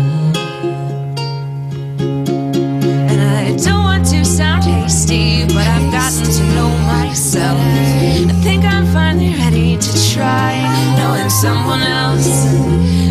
[3.10, 7.60] And I don't want to sound hasty, but I've gotten to know myself.
[7.60, 10.50] I think I'm finally ready to try
[10.98, 13.05] knowing someone else.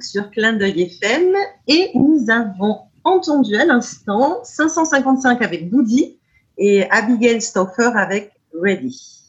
[0.00, 1.34] Sur Clin d'œil FM
[1.68, 6.18] et nous avons entendu à l'instant 555 avec Boudi
[6.58, 9.20] et Abigail Stauffer avec Ready.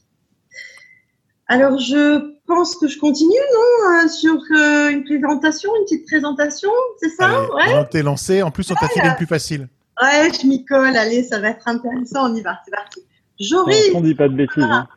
[1.48, 6.72] Alors je pense que je continue, non euh, Sur euh, une présentation, une petite présentation,
[7.00, 7.30] c'est ça?
[7.60, 9.68] Allez, Ouais t'es lancé, en plus on t'a filé le plus facile.
[10.02, 13.02] Ouais, je m'y colle, allez, ça va être intéressant, on y va, c'est parti.
[13.40, 14.64] Joris, On dit pas de bêtises.
[14.64, 14.88] hein.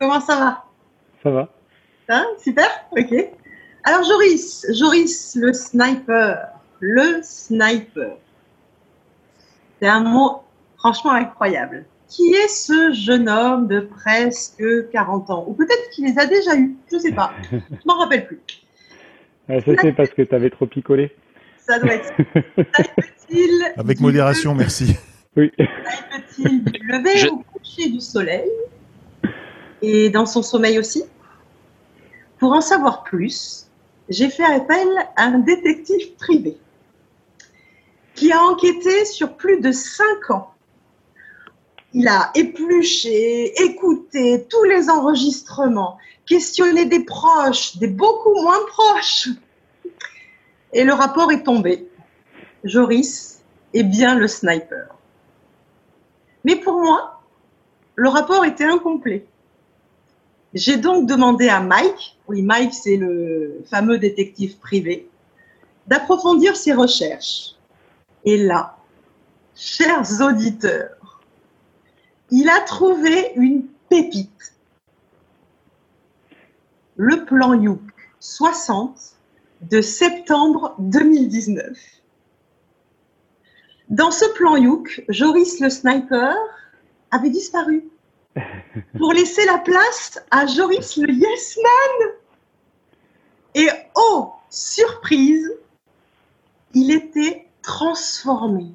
[0.00, 0.64] comment ça va?
[1.22, 1.48] Ça va.
[2.08, 3.30] Hein, super, ok.
[3.84, 6.48] Alors Joris, Joris le sniper,
[6.80, 8.16] le sniper.
[9.80, 10.42] C'est un mot
[10.76, 11.86] franchement incroyable.
[12.08, 15.44] Qui est ce jeune homme de presque 40 ans?
[15.46, 17.32] Ou peut-être qu'il les a déjà eus, je sais pas.
[17.52, 17.56] Je
[17.86, 18.40] m'en rappelle plus.
[19.48, 21.14] Ah, ça, c'est parce que tu avais trop picolé.
[21.58, 22.12] Ça doit être
[23.30, 24.96] il Avec modération, merci.
[25.36, 25.52] Oui.
[26.38, 28.50] il du lever au coucher du soleil
[29.82, 31.04] et dans son sommeil aussi?
[32.38, 33.69] Pour en savoir plus,
[34.10, 36.58] j'ai fait appel à un détective privé
[38.14, 40.52] qui a enquêté sur plus de cinq ans.
[41.94, 45.96] Il a épluché, écouté tous les enregistrements,
[46.26, 49.28] questionné des proches, des beaucoup moins proches.
[50.72, 51.88] Et le rapport est tombé.
[52.64, 53.40] Joris
[53.74, 54.94] est bien le sniper.
[56.44, 57.22] Mais pour moi,
[57.94, 59.26] le rapport était incomplet.
[60.52, 65.08] J'ai donc demandé à Mike, oui Mike c'est le fameux détective privé,
[65.86, 67.54] d'approfondir ses recherches.
[68.24, 68.76] Et là,
[69.54, 71.20] chers auditeurs,
[72.30, 74.54] il a trouvé une pépite.
[76.96, 77.80] Le plan Youk
[78.18, 79.16] 60
[79.62, 81.78] de septembre 2019.
[83.88, 86.36] Dans ce plan Youk, Joris le sniper
[87.10, 87.89] avait disparu
[88.98, 92.10] pour laisser la place à Joris le Yes Man.
[93.54, 95.50] Et oh, surprise,
[96.74, 98.66] il était transformé,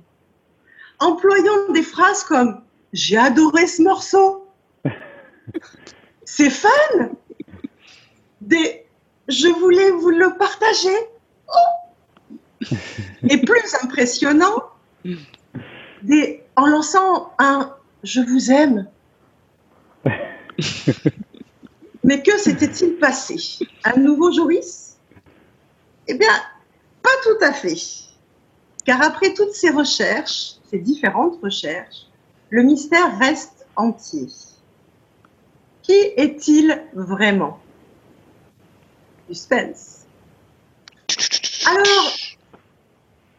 [0.99, 2.61] employant des phrases comme
[2.93, 4.47] J'ai adoré ce morceau,
[6.25, 6.69] c'est fun,
[8.41, 8.85] des
[9.27, 10.95] Je voulais vous le partager.
[11.47, 12.75] Oh.
[13.29, 14.63] Et plus impressionnant,
[16.55, 18.87] en lançant un Je vous aime.
[22.03, 23.35] Mais que s'était-il passé?
[23.83, 24.97] Un nouveau Joris?
[26.07, 26.29] Eh bien,
[27.01, 27.75] pas tout à fait.
[28.85, 32.05] Car après toutes ces recherches, ces différentes recherches,
[32.49, 34.27] le mystère reste entier.
[35.81, 37.59] Qui est-il vraiment?
[39.27, 40.05] Suspense.
[41.67, 42.13] Alors,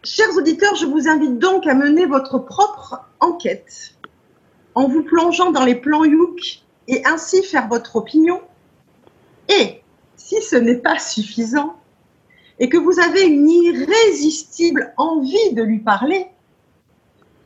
[0.03, 3.95] chers auditeurs, je vous invite donc à mener votre propre enquête
[4.75, 8.41] en vous plongeant dans les plans Youk et ainsi faire votre opinion.
[9.49, 9.83] Et
[10.17, 11.77] si ce n'est pas suffisant
[12.59, 16.27] et que vous avez une irrésistible envie de lui parler,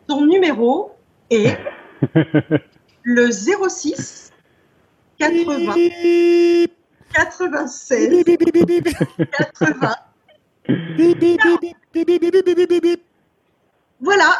[0.08, 0.92] son numéro
[1.30, 1.58] est
[3.02, 4.32] le 06
[5.18, 5.74] 80
[7.12, 9.94] 96 80
[14.00, 14.30] voilà,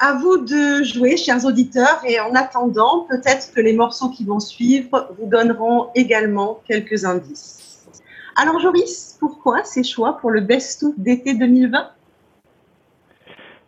[0.00, 4.40] à vous de jouer, chers auditeurs, et en attendant, peut-être que les morceaux qui vont
[4.40, 7.86] suivre vous donneront également quelques indices.
[8.36, 11.90] Alors, Joris, pourquoi ces choix pour le best-of d'été 2020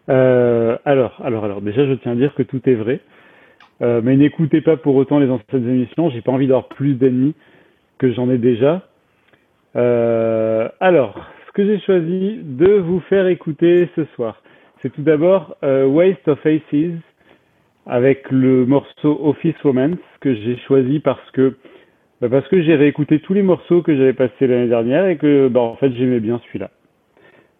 [0.08, 3.00] Euh, alors, alors, alors, déjà, je tiens à dire que tout est vrai.
[3.82, 6.10] Euh, mais n'écoutez pas pour autant les anciennes émissions.
[6.10, 7.34] J'ai pas envie d'avoir plus d'ennemis
[7.98, 8.82] que j'en ai déjà.
[9.76, 14.42] Euh, alors, ce que j'ai choisi de vous faire écouter ce soir,
[14.82, 16.94] c'est tout d'abord euh, Waste of Aces
[17.86, 21.56] avec le morceau Office Romance que j'ai choisi parce que
[22.20, 25.48] bah, parce que j'ai réécouté tous les morceaux que j'avais passés l'année dernière et que
[25.48, 26.70] bah, en fait j'aimais bien celui-là.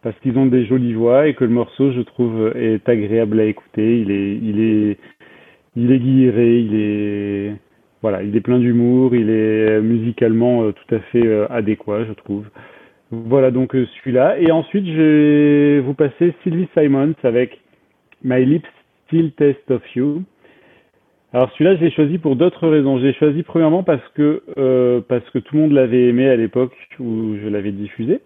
[0.02, 3.44] Parce qu'ils ont des jolies voix et que le morceau je trouve est agréable à
[3.44, 4.00] écouter.
[4.00, 4.98] Il est il est
[5.76, 7.56] il est guilléré il est
[8.02, 12.12] voilà il est plein d'humour il est musicalement euh, tout à fait euh, adéquat je
[12.12, 12.44] trouve
[13.11, 17.61] voilà donc euh, celui-là et ensuite je vais vous passer Sylvie Simons avec
[18.22, 18.68] My Lips
[19.06, 20.22] Still Taste of You
[21.32, 22.98] alors celui-là, je l'ai choisi pour d'autres raisons.
[22.98, 26.34] Je l'ai choisi premièrement parce que euh, parce que tout le monde l'avait aimé à
[26.34, 28.20] l'époque où je l'avais diffusé,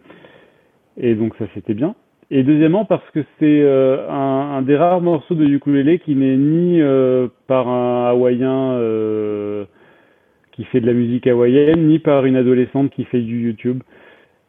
[0.97, 1.97] et donc ça c'était bien.
[2.31, 6.81] Et deuxièmement parce que c'est euh, un, des rares morceaux de ukulélé qui n'est ni
[7.47, 8.79] par un hawaïen
[10.53, 13.83] qui fait de la musique hawaïenne, ni par une adolescente qui fait du YouTube.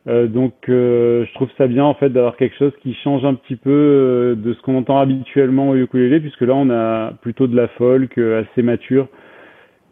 [0.08, 3.34] Euh, donc euh, je trouve ça bien en fait d'avoir quelque chose qui change un
[3.34, 7.48] petit peu euh, de ce qu'on entend habituellement au ukulélé puisque là on a plutôt
[7.48, 9.08] de la folk assez mature.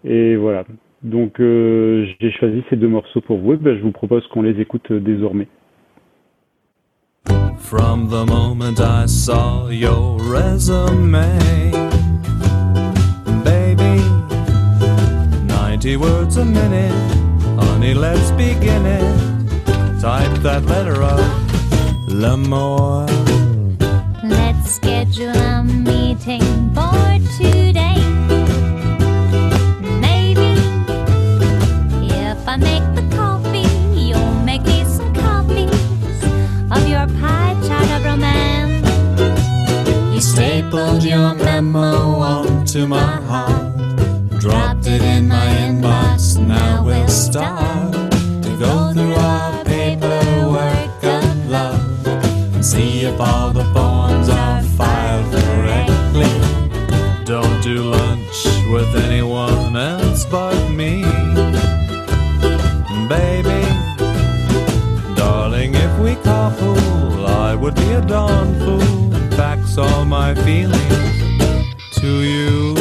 [0.03, 0.65] Et voilà.
[1.01, 4.59] Donc j'ai choisi ces deux morceaux pour vous et ben, je vous propose qu'on les
[4.61, 5.47] écoute désormais.
[7.57, 11.23] From the moment I saw your resume,
[13.43, 14.01] baby,
[15.47, 16.93] 90 words a minute,
[17.57, 19.32] honey, let's begin it.
[20.03, 23.05] Type that letter of l'amour.
[24.21, 26.43] Let's schedule a meeting
[26.75, 28.03] for today.
[30.01, 30.59] Maybe
[32.03, 33.65] if I make the coffee,
[33.97, 35.71] you'll make me some copies
[36.69, 38.85] of your pie chart of romance.
[40.13, 43.77] You stapled your memo onto my heart,
[44.37, 46.37] dropped it in my inbox.
[46.45, 49.52] Now we'll start to go through our
[53.05, 56.31] if all the forms are filed correctly.
[57.25, 61.01] Don't do lunch with anyone else but me,
[63.09, 63.63] baby.
[65.15, 72.07] Darling, if we carpool, I would be a darn fool fax all my feelings to
[72.07, 72.72] you.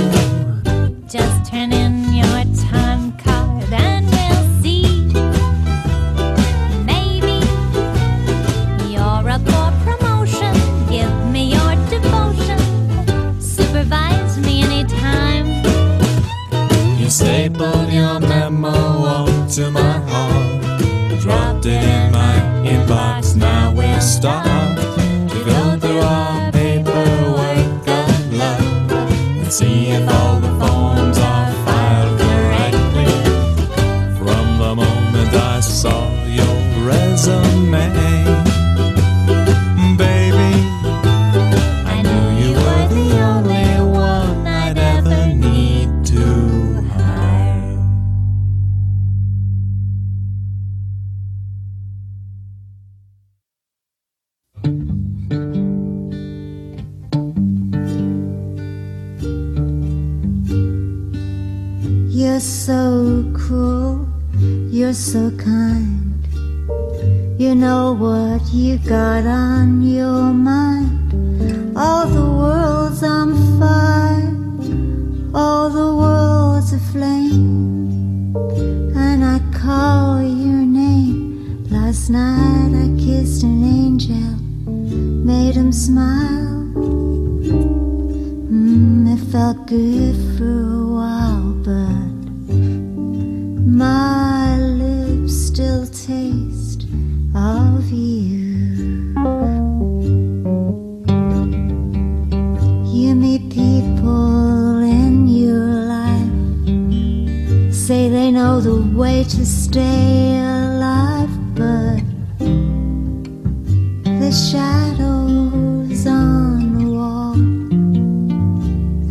[114.93, 117.35] Shadows on the wall,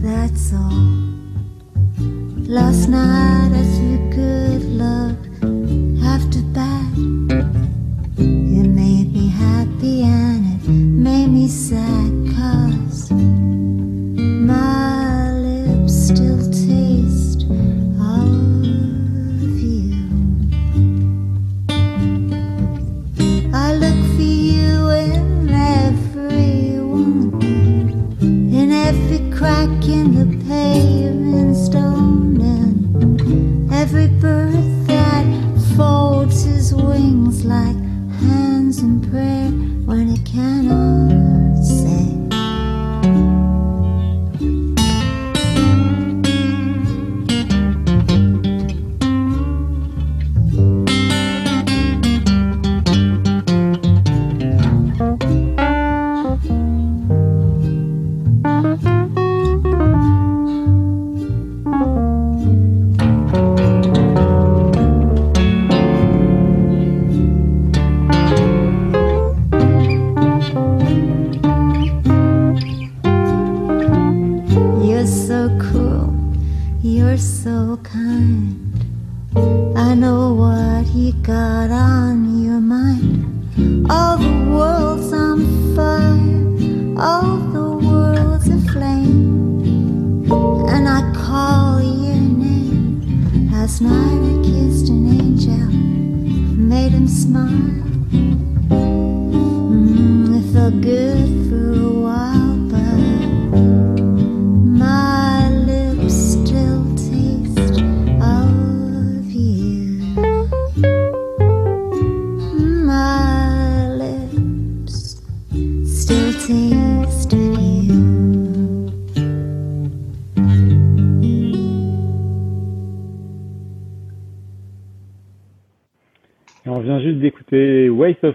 [0.04, 0.92] that's all.
[2.48, 3.81] Last night I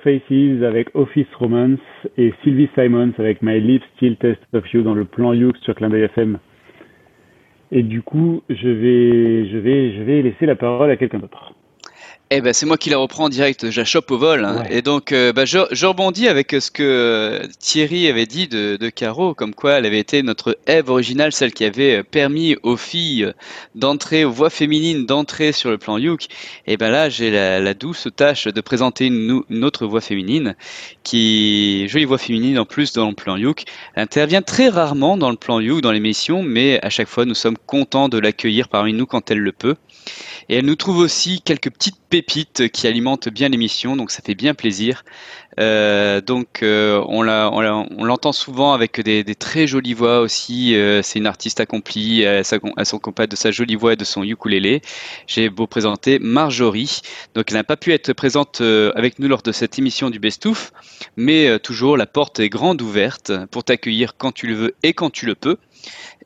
[0.07, 1.81] Avec Office Romance
[2.17, 5.75] et Sylvie Simons avec My Lips Still Taste of You dans le plan Youx sur
[5.75, 6.39] Clin FM.
[7.73, 11.55] Et du coup, je vais, je vais, je vais laisser la parole à quelqu'un d'autre.
[12.33, 14.45] Eh ben, c'est moi qui la reprends en direct, je la chope au vol.
[14.45, 14.65] hein.
[14.69, 18.77] Et donc, euh, bah, je, je rebondis avec ce que euh, Thierry avait dit de,
[18.77, 22.57] de Caro, comme quoi elle avait été notre Ève originale, celle qui avait euh, permis
[22.65, 23.33] aux filles
[23.77, 26.27] d'entrer, aux voix féminines d'entrer sur le plan Youk.
[26.67, 30.57] Et ben là, j'ai la, la douce tâche de présenter une, une autre voix féminine,
[31.05, 33.63] qui jolie voix féminine en plus dans le plan Youk.
[33.95, 37.35] Elle intervient très rarement dans le plan Youk, dans l'émission, mais à chaque fois, nous
[37.35, 39.77] sommes contents de l'accueillir parmi nous quand elle le peut.
[40.49, 44.35] Et elle nous trouve aussi quelques petites pépites qui alimentent bien l'émission, donc ça fait
[44.37, 45.05] bien plaisir.
[45.59, 50.77] Euh, donc euh, on l'entend souvent avec des, très jolies voix aussi.
[50.77, 54.05] euh, c'est une artiste accomplie, elle s'accom- elle s'accompagne de sa jolie voix et de
[54.05, 54.83] son ukulélé.
[55.27, 57.01] J'ai beau présenter Marjorie.
[57.35, 60.19] Donc elle n'a pas pu être présente euh, avec nous lors de cette émission du
[60.21, 60.73] Best Of,
[61.17, 64.93] mais euh, toujours la porte est grande ouverte pour t'accueillir quand tu le veux et
[64.93, 65.57] quand tu le peux.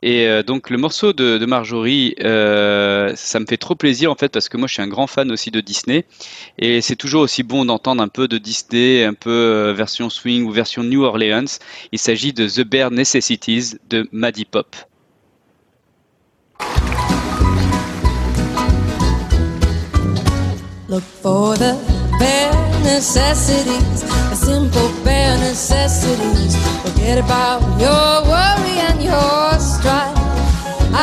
[0.03, 4.29] Et euh, donc le morceau de, Marjorie, euh, ça me fait trop plaisir en fait
[4.29, 6.05] parce que moi je suis un grand fan aussi de Disney
[6.57, 10.45] et c'est toujours aussi bon d'entendre un peu de Disney, un peu euh, version swing
[10.45, 11.59] ou version New Orleans.
[11.91, 14.75] Il s'agit de The Bare Necessities de Maddie Pop.
[24.45, 26.55] Simple bare necessities.
[26.83, 30.17] Forget about your worry and your strife.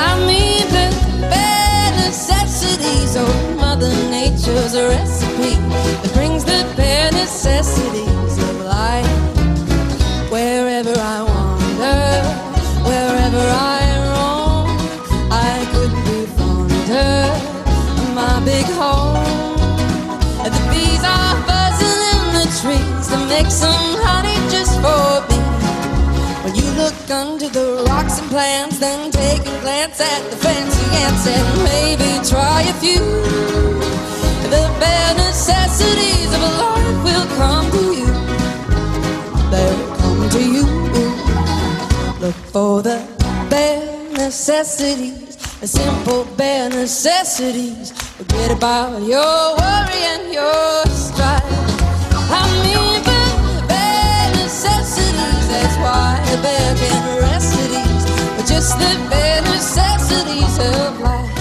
[0.06, 0.88] I mean the
[1.32, 3.14] bare necessities.
[3.16, 5.54] Oh, Mother Nature's a recipe
[6.02, 8.07] that brings the bare necessities
[23.50, 25.38] some honey just for me.
[26.44, 30.84] When you look under the rocks and plants, then take a glance at the fancy
[31.04, 33.04] ants and maybe try a few.
[34.54, 38.10] The bare necessities of a life will come to you.
[39.50, 40.66] They'll come to you.
[42.20, 42.98] Look for the
[43.50, 47.92] bare necessities, the simple bare necessities.
[47.92, 51.42] Forget about your worry and your strife.
[52.30, 53.07] I mean,
[55.58, 58.06] that's why the bear can rest at ease.
[58.36, 61.36] But just the bare necessities of life.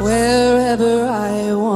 [0.00, 1.69] Wherever I wander,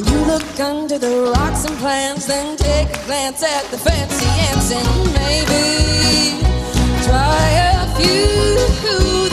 [0.00, 4.24] When you look under the rocks and plants, then take a glance at the fancy
[4.48, 6.40] ants and maybe
[7.04, 9.29] try a few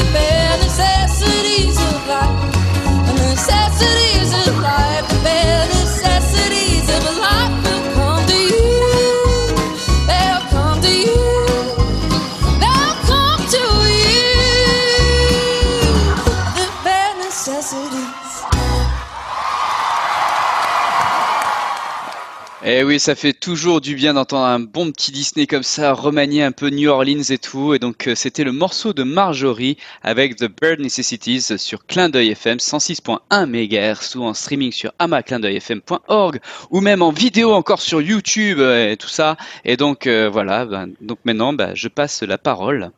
[22.70, 26.44] Eh oui, ça fait toujours du bien d'entendre un bon petit Disney comme ça, remanier
[26.44, 27.74] un peu New Orleans et tout.
[27.74, 32.32] Et donc, euh, c'était le morceau de Marjorie avec The Bird Necessities sur Clin d'œil
[32.32, 36.40] FM 106.1 MHz ou en streaming sur amaclindeuilfm.org
[36.70, 39.38] ou même en vidéo encore sur YouTube euh, et tout ça.
[39.64, 40.66] Et donc, euh, voilà.
[40.66, 42.90] ben, donc maintenant, ben, je passe la parole.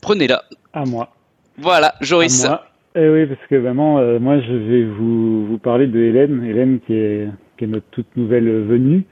[0.00, 0.42] Prenez-la.
[0.72, 1.10] À moi.
[1.56, 2.44] Voilà, Joris.
[2.46, 2.64] À moi.
[2.96, 6.44] Eh oui, parce que vraiment, euh, moi, je vais vous, vous parler de Hélène.
[6.44, 7.28] Hélène qui est,
[7.58, 9.04] qui est notre toute nouvelle venue.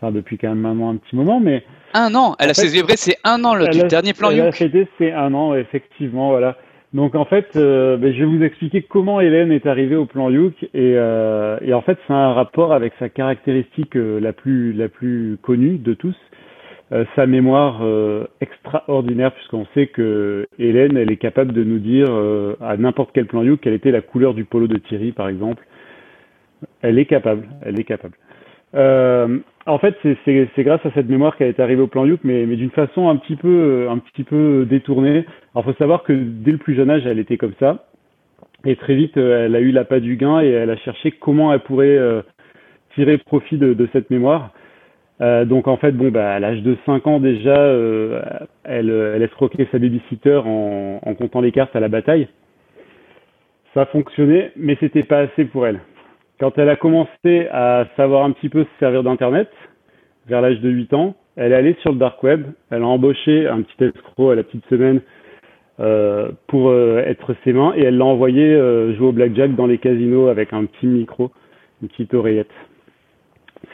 [0.00, 1.64] Enfin, depuis quand même un petit moment, mais
[1.94, 2.36] Un an.
[2.38, 4.54] Elle a célébré ses un an le, a- dernier plan Elle a Youk.
[4.98, 6.56] ses un an, effectivement, voilà.
[6.94, 10.30] Donc en fait, euh, ben, je vais vous expliquer comment Hélène est arrivée au plan
[10.30, 14.72] Youk et, euh, et en fait, c'est un rapport avec sa caractéristique euh, la plus
[14.72, 16.16] la plus connue de tous,
[17.16, 17.82] sa mémoire
[18.40, 22.08] extraordinaire, puisqu'on sait que Hélène, elle est capable de nous dire
[22.62, 25.66] à n'importe quel plan Youk quelle était la couleur du polo de Thierry, par exemple.
[26.82, 28.14] Elle est capable, elle est capable.
[28.74, 32.46] Euh, en fait, c'est- grâce à cette mémoire qu'elle est arrivée au plan Youk, mais,
[32.46, 35.24] mais d'une façon un petit peu un petit peu détournée.
[35.54, 37.86] Alors, faut savoir que dès le plus jeune âge, elle était comme ça,
[38.64, 41.52] et très vite, euh, elle a eu l'appât du gain et elle a cherché comment
[41.52, 42.22] elle pourrait euh,
[42.94, 44.52] tirer profit de, de cette mémoire.
[45.20, 48.20] Euh, donc en fait, bon, bah, à l'âge de 5 ans déjà, euh,
[48.64, 52.28] elle, elle escroquait sa babysitter en, en comptant les cartes à la bataille.
[53.74, 55.80] Ça a fonctionné, mais c'était pas assez pour elle.
[56.38, 59.50] Quand elle a commencé à savoir un petit peu se servir d'Internet,
[60.28, 63.48] vers l'âge de 8 ans, elle est allée sur le dark web, elle a embauché
[63.48, 65.00] un petit escroc à la petite semaine
[65.80, 69.66] euh, pour euh, être ses mains et elle l'a envoyé euh, jouer au blackjack dans
[69.66, 71.32] les casinos avec un petit micro,
[71.82, 72.50] une petite oreillette.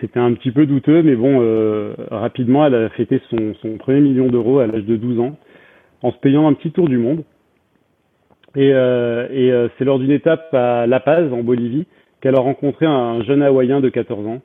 [0.01, 4.01] C'était un petit peu douteux, mais bon, euh, rapidement, elle a fêté son, son premier
[4.01, 5.37] million d'euros à l'âge de 12 ans
[6.03, 7.25] en se payant un petit tour du monde.
[8.57, 11.87] Et, euh, et c'est lors d'une étape à La Paz, en Bolivie,
[12.25, 14.41] qu'elle a rencontré un jeune Hawaïen de 14 ans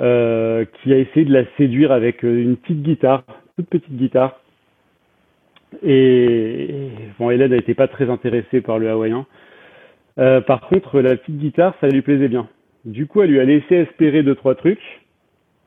[0.00, 3.22] euh, qui a essayé de la séduire avec euh, une petite guitare,
[3.54, 4.40] toute petite guitare.
[5.84, 6.88] Et,
[7.20, 9.26] bon, Hélène n'était pas très intéressée par le Hawaïen.
[10.18, 12.48] Euh, par contre, la petite guitare, ça lui plaisait bien.
[12.84, 14.82] Du coup, elle lui a laissé espérer deux trois trucs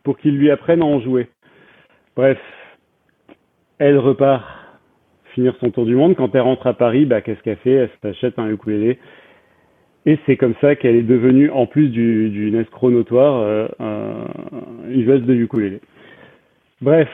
[0.03, 1.29] pour qu'il lui apprenne à en jouer.
[2.17, 2.39] Bref,
[3.79, 4.43] elle repart
[5.34, 6.17] finir son tour du monde.
[6.17, 7.71] Quand elle rentre à Paris, bah, qu'est-ce qu'elle fait?
[7.71, 8.99] Elle s'achète un ukulélé.
[10.05, 14.25] Et c'est comme ça qu'elle est devenue, en plus du, d'une escroc notoire, euh, un-
[14.89, 15.79] une joueuse de ukulélé.
[16.81, 17.09] Bref,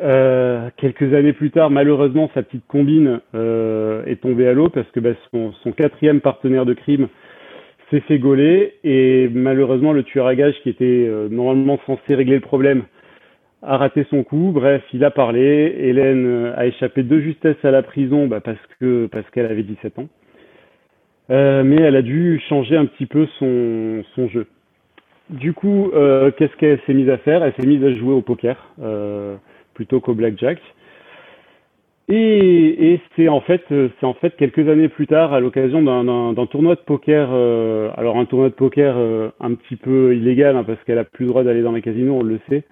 [0.00, 4.90] euh, quelques années plus tard, malheureusement, sa petite combine euh, est tombée à l'eau parce
[4.90, 7.08] que bah, son, son quatrième partenaire de crime
[7.90, 12.36] s'est fait gauler et malheureusement, le tueur à gages qui était euh, normalement censé régler
[12.36, 12.84] le problème
[13.62, 14.52] a raté son coup.
[14.54, 15.74] Bref, il a parlé.
[15.78, 18.58] Hélène euh, a échappé de justesse à la prison bah, parce
[19.10, 20.08] parce qu'elle avait 17 ans.
[21.32, 24.46] Euh, mais elle a dû changer un petit peu son, jeu.
[25.30, 27.42] Du coup, euh, qu'est-ce qu'elle s'est mise à faire?
[27.42, 29.36] Elle s'est mise à jouer au poker euh,
[29.74, 30.60] plutôt qu'au blackjack.
[32.08, 36.74] Et, c'est en fait, c'est en fait quelques années plus tard, à l'occasion d'un, tournoi
[36.74, 37.30] de poker,
[37.96, 38.96] alors un tournoi de poker
[39.40, 42.18] un petit peu illégal hein, parce qu'elle a plus le droit d'aller dans les casinos,
[42.18, 42.64] on le sait.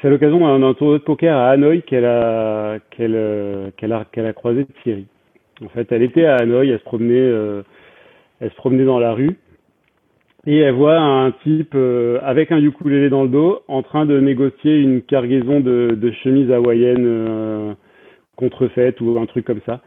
[0.00, 4.26] C'est à l'occasion d'un, tournoi de poker à Hanoï qu'elle a, qu'elle, euh, qu'elle qu'elle
[4.26, 5.06] a croisé Thierry.
[5.64, 7.62] En fait, elle était à Hanoï, elle se promenait euh,
[8.40, 9.36] Elle se promenait dans la rue
[10.44, 14.18] et elle voit un type euh, avec un ukulélé dans le dos en train de
[14.18, 17.74] négocier une cargaison de, chemises hawaïennes euh,
[18.36, 19.80] contrefaites ou un truc comme ça.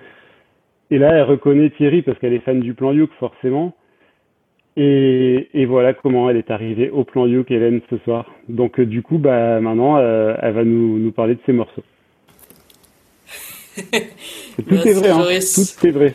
[0.91, 3.76] Et là, elle reconnaît Thierry parce qu'elle est fan du plan Youk, forcément.
[4.77, 8.31] Et, voilà comment elle est arrivée au plan Youk, Hélène, ce soir.
[8.47, 11.84] Donc, euh, du coup, bah, maintenant, elle va nous, nous parler de ses morceaux.
[13.76, 15.18] Tout Merci, est vrai, hein.
[15.19, 15.76] Joris.
[15.80, 16.14] Tout est vrai.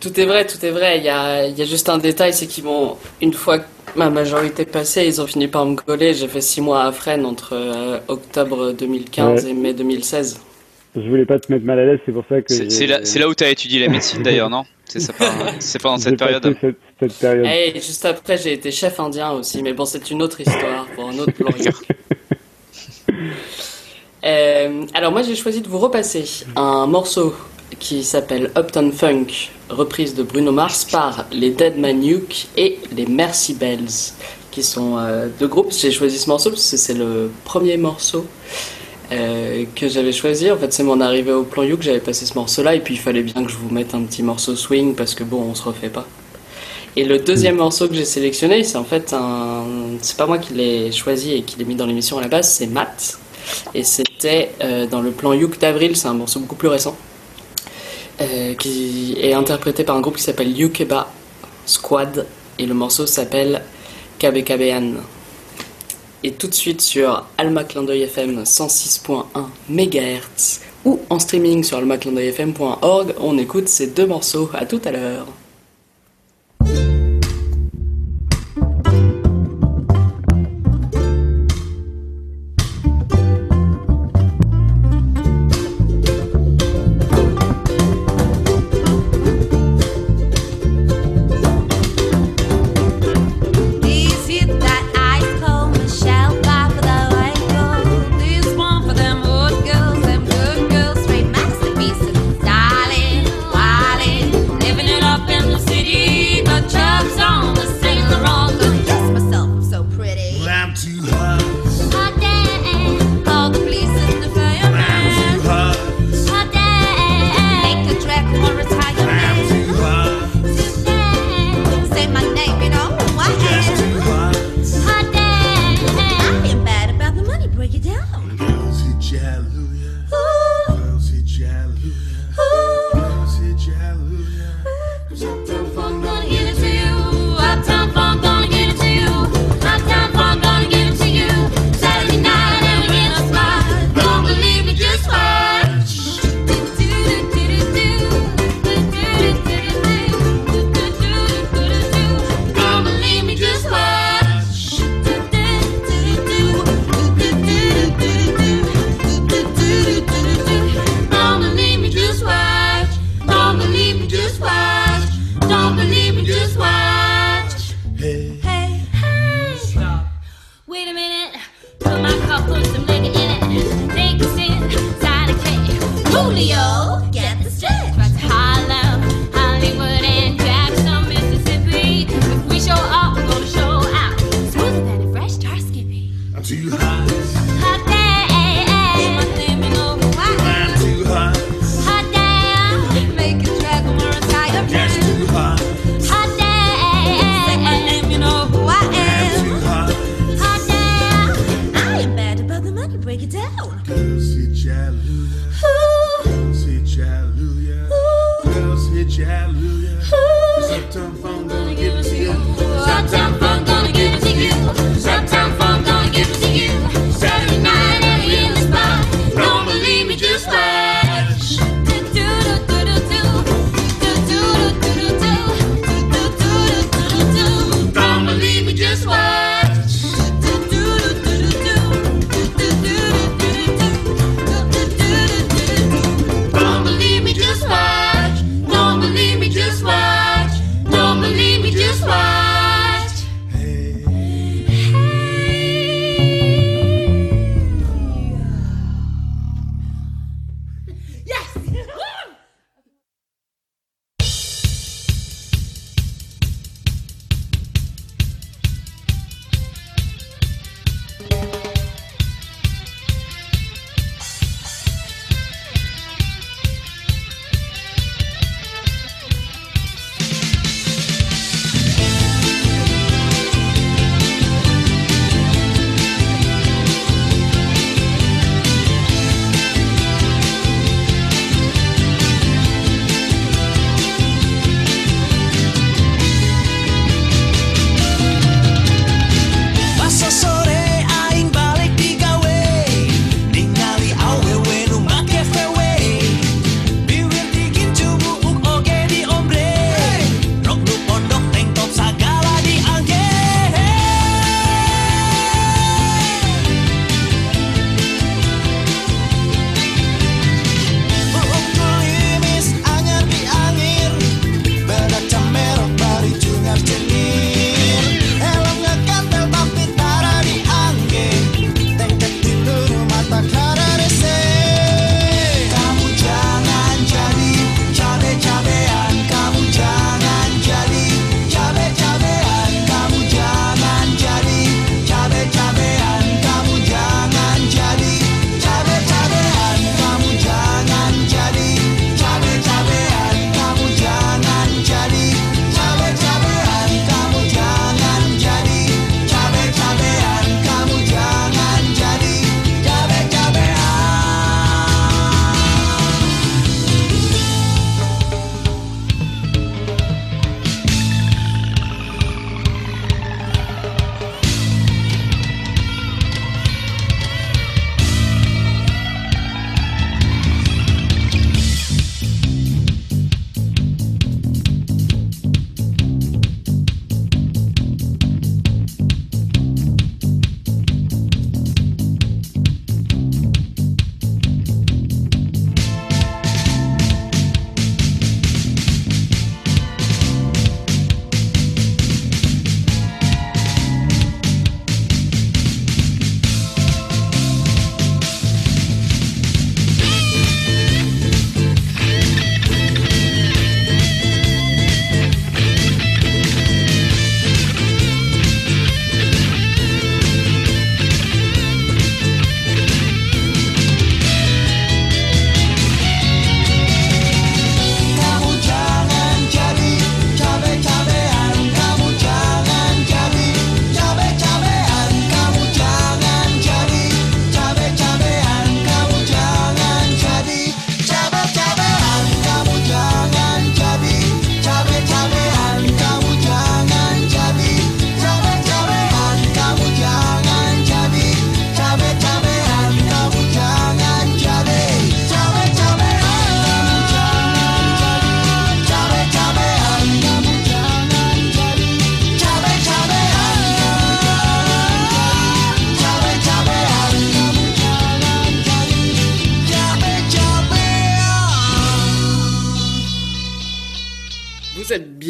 [0.00, 0.98] Tout est vrai, tout est vrai.
[0.98, 3.58] Il y a, il y a juste un détail, c'est qu'ils m'ont, une fois
[3.94, 6.14] ma majorité passée, ils ont fini par me coller.
[6.14, 9.50] J'ai fait six mois à Fresnes entre euh, octobre 2015 Ouais.
[9.50, 10.40] et mai 2016.
[10.94, 13.18] Je voulais pas te mettre mal à l'aise, c'est pour ça que C'est là, c'est
[13.18, 14.64] là où tu as étudié la médecine d'ailleurs, non?
[14.86, 17.46] C'est ça, pas- c'est pendant cette période cette, cette période.
[17.46, 21.08] Et juste après, j'ai été chef indien aussi, mais bon, c'est une autre histoire pour
[21.08, 21.48] un autre plan.
[24.24, 26.24] Euh, alors moi, j'ai choisi de vous repasser
[26.54, 27.34] un morceau
[27.78, 32.02] qui s'appelle Uptown Funk, reprise de Bruno Mars par les Dead Man
[32.56, 34.12] et les Mercy Bells,
[34.50, 35.72] qui sont euh, deux groupes.
[35.72, 38.24] J'ai choisi ce morceau parce que c'est le premier morceau
[39.10, 40.50] euh, que j'avais choisi.
[40.50, 42.94] En fait, c'est mon arrivée au plan You que j'avais passé ce morceau-là, et puis
[42.94, 45.54] il fallait bien que je vous mette un petit morceau swing parce que bon, on
[45.54, 46.06] se refait pas.
[46.94, 49.64] Et le deuxième morceau que j'ai sélectionné, c'est en fait un.
[50.02, 52.52] C'est pas moi qui l'ai choisi et qui l'ai mis dans l'émission à la base,
[52.52, 53.18] c'est Matt.
[53.74, 56.96] Et c'était euh, dans le plan Youk d'avril, c'est un morceau beaucoup plus récent,
[58.20, 61.08] euh, qui est interprété par un groupe qui s'appelle Yukeba
[61.66, 62.26] Squad,
[62.58, 63.62] et le morceau s'appelle
[64.18, 64.96] KBKBN.
[66.24, 69.24] Et tout de suite sur Alma Clin d'œil FM 106.1
[69.68, 74.48] MHz ou en streaming sur almaclindeuilfm.org, on écoute ces deux morceaux.
[74.54, 75.26] À tout à l'heure.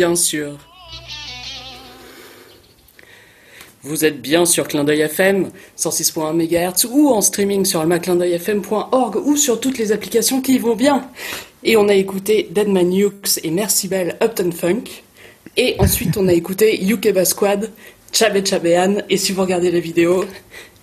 [0.03, 0.59] Bien sûr.
[3.85, 9.37] Vous êtes bien sur Clin d'œil FM, 106.1 MHz ou en streaming sur almaclindeuilfm.org ou
[9.37, 11.09] sur toutes les applications qui vont bien.
[11.63, 15.05] Et on a écouté Deadman Hughes et Merci Bell Upton Funk.
[15.57, 17.71] Et ensuite on a écouté Yukeba Squad,
[18.13, 19.05] Chabe Chabean.
[19.09, 20.25] Et si vous regardez la vidéo,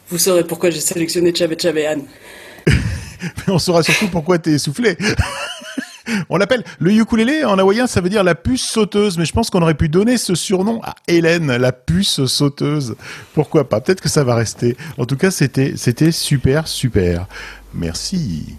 [0.08, 2.04] vous saurez pourquoi j'ai sélectionné Chabe Chabean.
[2.68, 4.96] Mais on saura surtout pourquoi t'es essoufflé.
[6.30, 9.50] On l'appelle le ukulélé en hawaïen, ça veut dire la puce sauteuse, mais je pense
[9.50, 12.96] qu'on aurait pu donner ce surnom à Hélène, la puce sauteuse.
[13.34, 13.82] Pourquoi pas?
[13.82, 14.78] Peut-être que ça va rester.
[14.98, 17.28] En tout cas, c'était c'était super super.
[17.74, 18.56] Merci.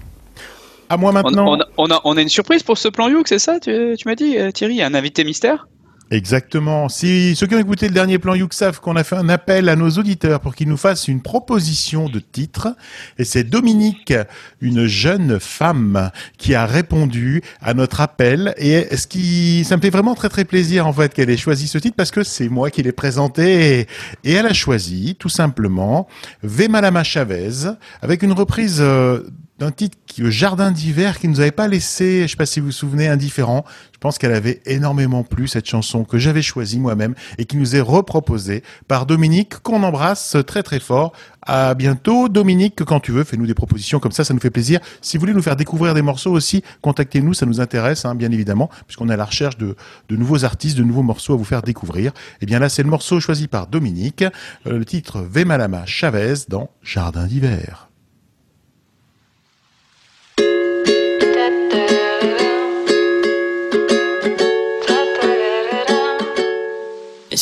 [0.88, 1.52] À moi maintenant.
[1.52, 3.60] on a, on, a, on a une surprise pour ce plan Youk, c'est ça?
[3.60, 5.68] Tu, tu m'as dit, euh, Thierry, un invité mystère?
[6.10, 6.88] Exactement.
[6.88, 9.68] Si ceux qui ont écouté le dernier plan Youk savent qu'on a fait un appel
[9.68, 12.74] à nos auditeurs pour qu'ils nous fassent une proposition de titre,
[13.16, 14.12] et c'est Dominique,
[14.60, 18.54] une jeune femme, qui a répondu à notre appel.
[18.56, 21.68] Et ce qui, ça me fait vraiment très très plaisir en fait qu'elle ait choisi
[21.68, 23.86] ce titre parce que c'est moi qui l'ai présenté
[24.24, 26.08] et, elle a choisi tout simplement
[26.42, 27.70] V Malama Chavez
[28.02, 28.78] avec une reprise.
[28.80, 29.20] euh,
[29.60, 32.60] d'un titre qui, le Jardin d'hiver qui nous avait pas laissé, je sais pas si
[32.60, 33.66] vous vous souvenez, indifférent.
[33.92, 37.76] Je pense qu'elle avait énormément plu cette chanson que j'avais choisie moi-même et qui nous
[37.76, 41.12] est reproposée par Dominique qu'on embrasse très très fort.
[41.42, 44.80] À bientôt Dominique, quand tu veux, fais-nous des propositions comme ça, ça nous fait plaisir.
[45.02, 48.32] Si vous voulez nous faire découvrir des morceaux aussi, contactez-nous, ça nous intéresse hein, bien
[48.32, 49.76] évidemment, puisqu'on est à la recherche de,
[50.08, 52.12] de nouveaux artistes, de nouveaux morceaux à vous faire découvrir.
[52.40, 54.22] Et bien là, c'est le morceau choisi par Dominique,
[54.66, 57.89] euh, le titre Vemalama Chavez dans Jardin d'hiver.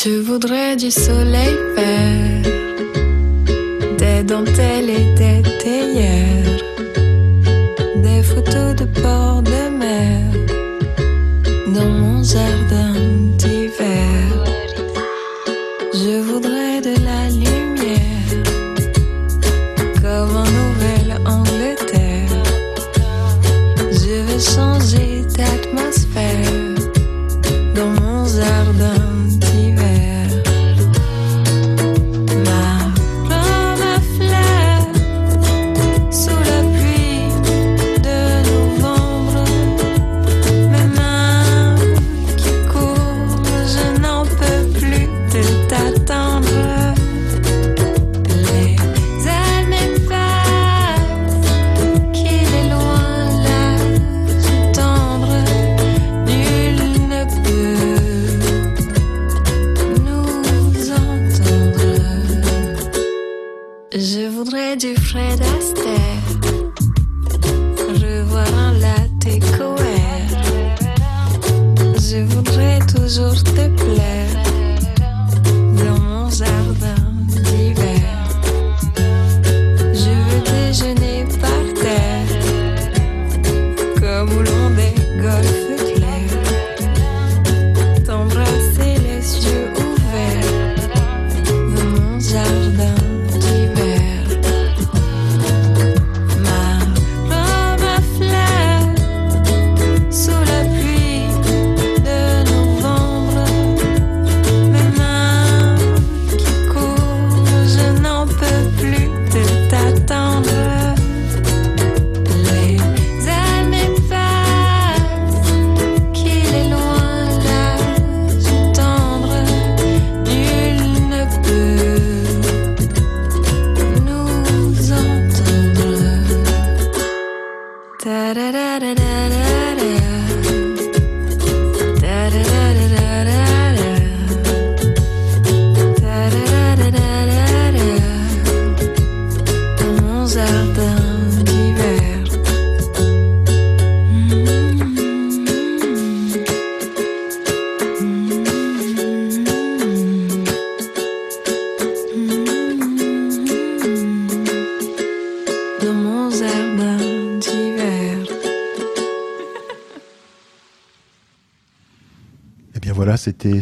[0.04, 2.42] Je voudrais du soleil vert,
[3.98, 6.62] des dentelles et des théières,
[7.96, 10.22] des photos de port de mer
[11.74, 12.94] dans mon jardin
[13.38, 14.47] d'hiver.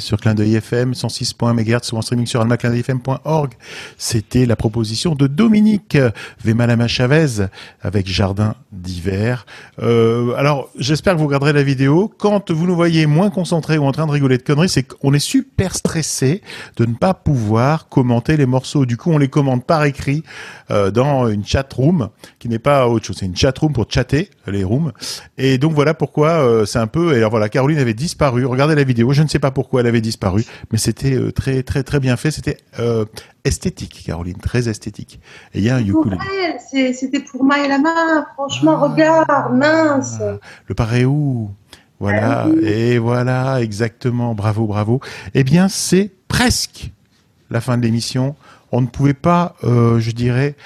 [0.01, 3.52] Sur Clin d'œil FM, 106.1 MHz ou en streaming sur almaclindeuilfm.org.
[3.97, 5.97] C'était la proposition de Dominique
[6.44, 7.47] Vemalama Chavez
[7.82, 8.56] avec Jardin
[9.09, 12.12] Euh, alors, j'espère que vous regarderez la vidéo.
[12.19, 15.12] Quand vous nous voyez moins concentrés ou en train de rigoler de conneries, c'est qu'on
[15.12, 16.43] est super stressé
[16.77, 18.87] de ne pas pouvoir commenter les morceaux.
[18.87, 20.23] Du coup, on les commande par écrit
[20.70, 22.09] euh, dans une chat room
[22.39, 23.16] qui n'est pas autre chose.
[23.19, 24.93] C'est une chat room pour chatter les rooms.
[25.39, 27.15] Et donc voilà pourquoi euh, c'est un peu.
[27.15, 28.45] Et alors voilà, Caroline avait disparu.
[28.47, 29.12] Regardez la vidéo.
[29.12, 32.31] Je ne sais pas pourquoi elle avait disparu, mais c'était très très très bien fait.
[32.31, 32.59] C'était
[33.47, 35.20] esthétique, Caroline, très esthétique.
[35.55, 36.18] Et il y a un ukulélé.
[36.93, 38.27] c'était pour main.
[38.35, 40.18] Franchement, regarde, mince.
[40.66, 41.51] Le paréou.
[41.98, 45.01] Voilà, et voilà, exactement, bravo, bravo.
[45.32, 46.90] Eh bien, c'est presque
[47.51, 48.36] la fin de l'émission.
[48.70, 50.56] On ne pouvait pas, euh, je dirais,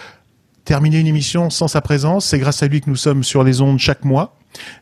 [0.70, 2.26] terminer une émission sans sa présence.
[2.26, 4.36] C'est grâce à lui que nous sommes sur les ondes chaque mois.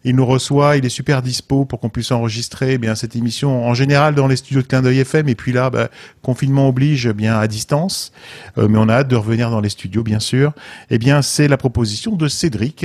[0.05, 3.65] Il nous reçoit, il est super dispo pour qu'on puisse enregistrer eh bien cette émission
[3.67, 5.89] en général dans les studios de Clin d'œil FM et puis là bah,
[6.21, 8.13] confinement oblige eh bien à distance
[8.59, 10.53] Euh, mais on a hâte de revenir dans les studios bien sûr.
[10.91, 12.85] Eh bien c'est la proposition de Cédric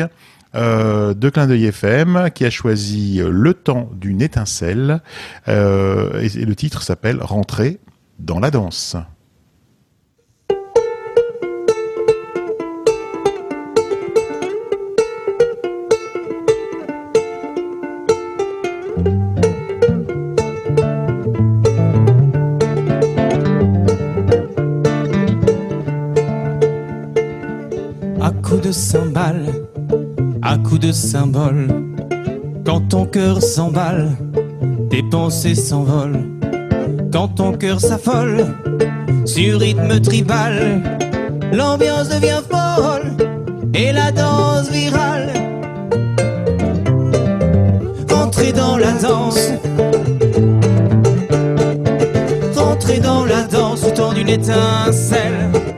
[0.55, 5.01] euh, de Clin d'œil FM qui a choisi euh, Le temps d'une étincelle
[5.47, 7.81] et le titre s'appelle Rentrer
[8.19, 8.95] dans la danse.
[28.74, 29.54] Cymbales,
[30.41, 31.68] à coups de symboles.
[32.66, 34.10] Quand ton cœur s'emballe,
[34.90, 36.26] tes pensées s'envolent.
[37.12, 38.48] Quand ton cœur s'affole,
[39.26, 40.82] sur rythme tribal,
[41.52, 43.14] l'ambiance devient folle
[43.74, 45.30] et la danse virale.
[48.12, 49.52] Entrez dans la danse,
[52.56, 55.73] rentrez dans la danse au d'une étincelle.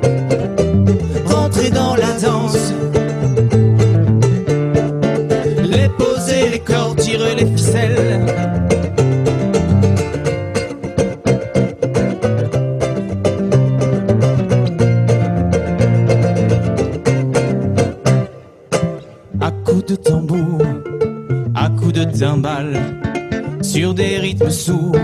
[24.46, 24.96] Des rythmes sourds,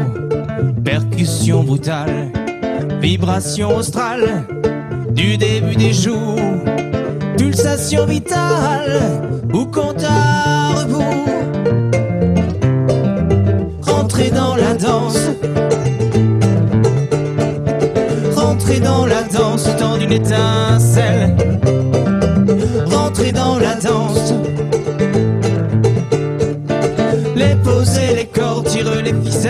[0.84, 2.32] percussion brutale,
[3.02, 4.46] vibration australe
[5.12, 6.40] du début des jours,
[7.38, 9.02] pulsation vitale
[9.54, 11.04] ou compte à rebours.
[13.82, 15.30] Rentrez dans la danse,
[18.36, 21.51] rentrez dans la danse au temps d'une étincelle.
[29.42, 29.48] Dans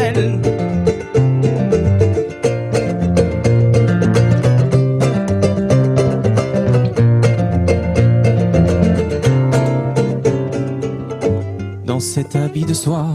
[11.99, 13.05] cet habit de soie,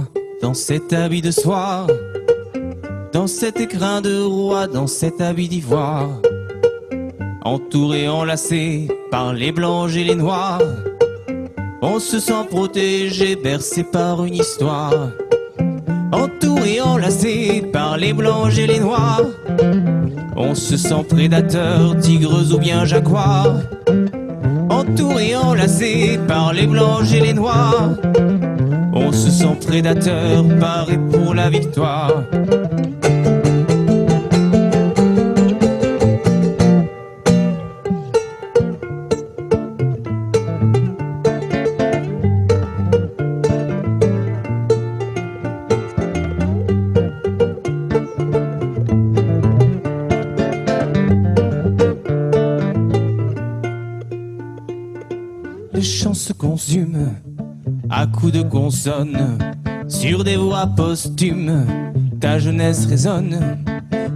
[0.43, 1.87] dans cet habit de soie,
[3.15, 6.11] dans cet écrin de roi, dans cet habit d'ivoire,
[7.43, 10.61] entouré, enlacé par les blancs et les noirs,
[11.81, 15.09] on se sent protégé, bercé par une histoire.
[16.57, 19.21] Entouré, enlacé par les blancs et les noirs,
[20.37, 23.61] on se sent prédateur, tigres ou bien jaguar.
[24.71, 27.91] Entouré, enlacé par les blancs et les noirs,
[28.95, 32.23] on se sent prédateur, paré pour la victoire.
[59.89, 61.67] Sur des voix posthumes.
[62.21, 63.59] Ta jeunesse résonne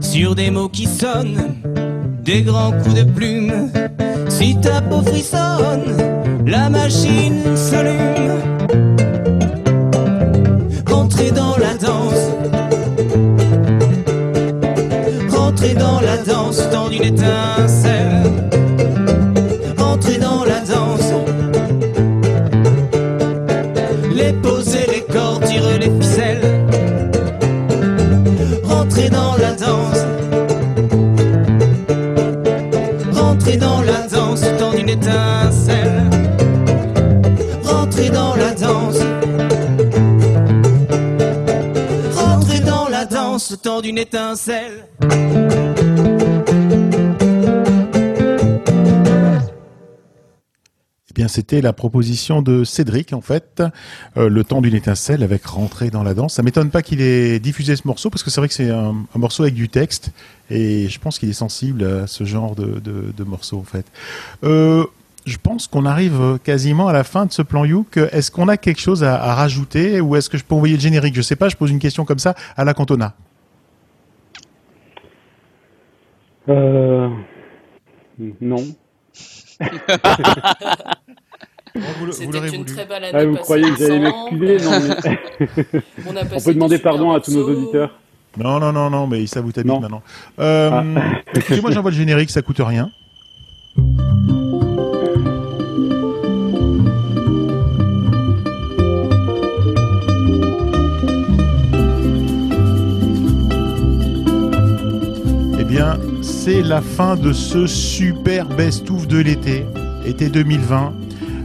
[0.01, 1.55] sur des mots qui sonnent,
[2.25, 3.71] des grands coups de plume.
[4.29, 5.97] Si ta peau frissonne,
[6.47, 8.41] la machine s'allume.
[10.87, 12.31] Rentrez dans la danse,
[15.29, 18.40] rentrez dans la danse dans une étincelle.
[43.99, 44.87] Étincelle.
[51.11, 53.63] Eh bien, c'était la proposition de Cédric, en fait,
[54.17, 56.35] euh, le temps d'une étincelle avec rentrée dans la danse.
[56.35, 58.95] Ça m'étonne pas qu'il ait diffusé ce morceau parce que c'est vrai que c'est un,
[59.15, 60.11] morceau avec du texte
[60.51, 63.87] et je pense qu'il est sensible à ce genre de morceau, en fait.
[64.45, 64.85] Euh,
[65.27, 67.97] je pense qu'on arrive quasiment à la fin de ce plan Youk.
[67.97, 70.81] Est-ce qu'on a quelque chose à, à rajouter ou est-ce que je peux envoyer le
[70.81, 71.15] générique?
[71.15, 71.49] Je sais pas.
[71.49, 73.15] Je pose une question comme ça à la Cantona.
[76.49, 77.09] Euh...
[78.41, 78.65] Non.
[82.13, 85.81] C'était une très belle année Ah, vous croyez que j'allais m'excuser Non, mais...
[86.09, 87.99] On a On peut demander pardon à tous nos auditeurs.
[88.37, 90.03] Non, non, non, non, mais ça vous t'habite maintenant.
[90.39, 90.83] Euh, Ah.
[91.35, 92.91] écoutez, moi j'envoie le générique, ça coûte rien.
[106.43, 109.67] C'est la fin de ce super best-of de l'été,
[110.07, 110.95] été 2020.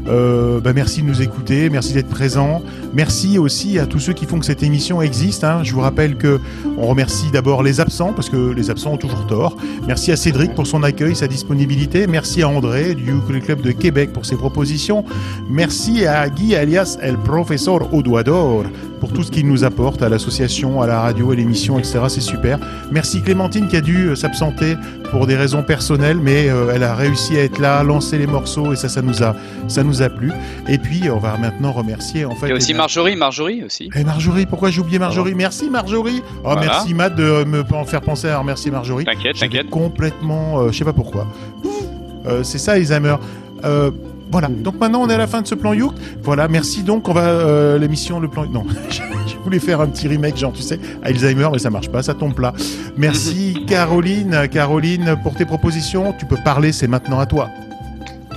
[0.08, 2.64] Euh, bah, merci de nous écouter, merci d'être présents.
[2.96, 5.44] Merci aussi à tous ceux qui font que cette émission existe.
[5.44, 5.60] hein.
[5.64, 6.40] Je vous rappelle que
[6.78, 9.58] on remercie d'abord les absents parce que les absents ont toujours tort.
[9.86, 12.08] Merci à Cédric pour son accueil, sa disponibilité.
[12.08, 15.04] Merci à André du Ukulele Club de Québec pour ses propositions.
[15.50, 18.64] Merci à Guy alias El Professor Odoador
[19.02, 22.00] pour tout ce qu'il nous apporte à l'association, à la radio, à l'émission, etc.
[22.08, 22.58] C'est super.
[22.92, 24.76] Merci Clémentine qui a dû euh, s'absenter
[25.12, 28.72] pour des raisons personnelles, mais euh, elle a réussi à être là, lancer les morceaux
[28.74, 29.36] et ça, ça nous a,
[29.68, 30.32] ça nous a plu.
[30.70, 32.52] Et puis on va maintenant remercier en fait.
[32.54, 33.90] Aussi les- Marjorie, Marjorie aussi.
[33.96, 36.22] et Marjorie, pourquoi j'ai oublié Marjorie Merci Marjorie.
[36.28, 36.62] Oh, Voilà.
[36.62, 39.06] merci Matt de me en faire penser à remercier Marjorie.
[39.06, 39.72] T'inquiète, t'inquiète.
[39.72, 41.26] Complètement, euh, je sais pas pourquoi.
[42.28, 43.16] Euh, c'est ça Alzheimer.
[43.64, 43.90] Euh,
[44.32, 44.50] voilà.
[44.50, 45.94] Donc maintenant on est à la fin de ce plan Youk.
[46.22, 46.48] Voilà.
[46.48, 47.10] Merci donc.
[47.10, 48.46] On va euh, l'émission le plan.
[48.46, 52.04] Non, je voulais faire un petit remake genre tu sais Alzheimer mais ça marche pas,
[52.04, 52.54] ça tombe plat.
[52.98, 56.14] Merci Caroline, Caroline pour tes propositions.
[56.20, 57.50] Tu peux parler, c'est maintenant à toi.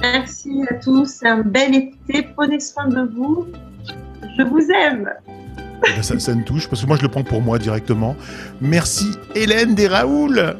[0.00, 1.18] Merci à tous.
[1.22, 2.26] Un bel été.
[2.34, 3.46] Prenez soin de vous.
[4.38, 5.10] Je vous aime.
[5.86, 8.16] Eh ben, ça, ça me touche parce que moi je le prends pour moi directement.
[8.60, 10.56] Merci Hélène des Raoul.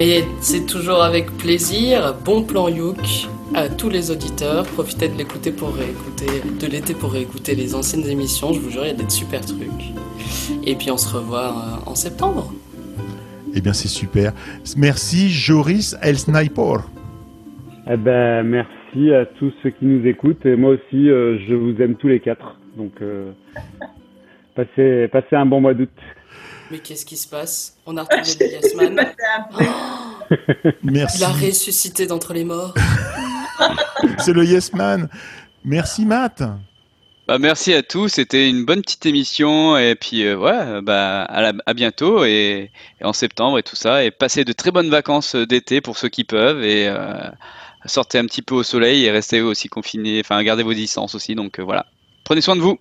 [0.00, 2.14] Et c'est toujours avec plaisir.
[2.24, 4.64] Bon plan Youk à tous les auditeurs.
[4.64, 6.26] Profitez de l'écouter pour réécouter,
[6.58, 8.52] de l'été pour réécouter les anciennes émissions.
[8.52, 9.92] Je vous jure, il y a des super trucs.
[10.64, 12.52] Et puis on se revoit euh, en septembre.
[13.54, 14.32] Eh bien, c'est super.
[14.76, 16.88] Merci Joris El Sniper.
[17.90, 18.81] Eh ben, merci
[19.14, 20.44] à tous ceux qui nous écoutent.
[20.46, 22.56] Et moi aussi, euh, je vous aime tous les quatre.
[22.76, 23.32] Donc, euh,
[24.54, 25.90] passez, passez un bon mois d'août.
[26.70, 27.76] Mais qu'est-ce qui se passe?
[27.86, 29.06] On a retrouvé le Yasman.
[30.82, 31.18] Merci.
[31.18, 32.74] Il a ressuscité d'entre les morts.
[34.18, 35.08] C'est le Yes Man.
[35.64, 36.42] Merci Matt.
[37.28, 41.40] Bah, merci à tous, c'était une bonne petite émission et puis euh, ouais, bah, à,
[41.40, 44.90] la- à bientôt et, et en septembre et tout ça et passez de très bonnes
[44.90, 47.14] vacances d'été pour ceux qui peuvent et euh,
[47.86, 51.34] sortez un petit peu au soleil et restez aussi confinés, enfin gardez vos distances aussi
[51.34, 51.86] donc euh, voilà.
[52.24, 52.78] Prenez soin de vous.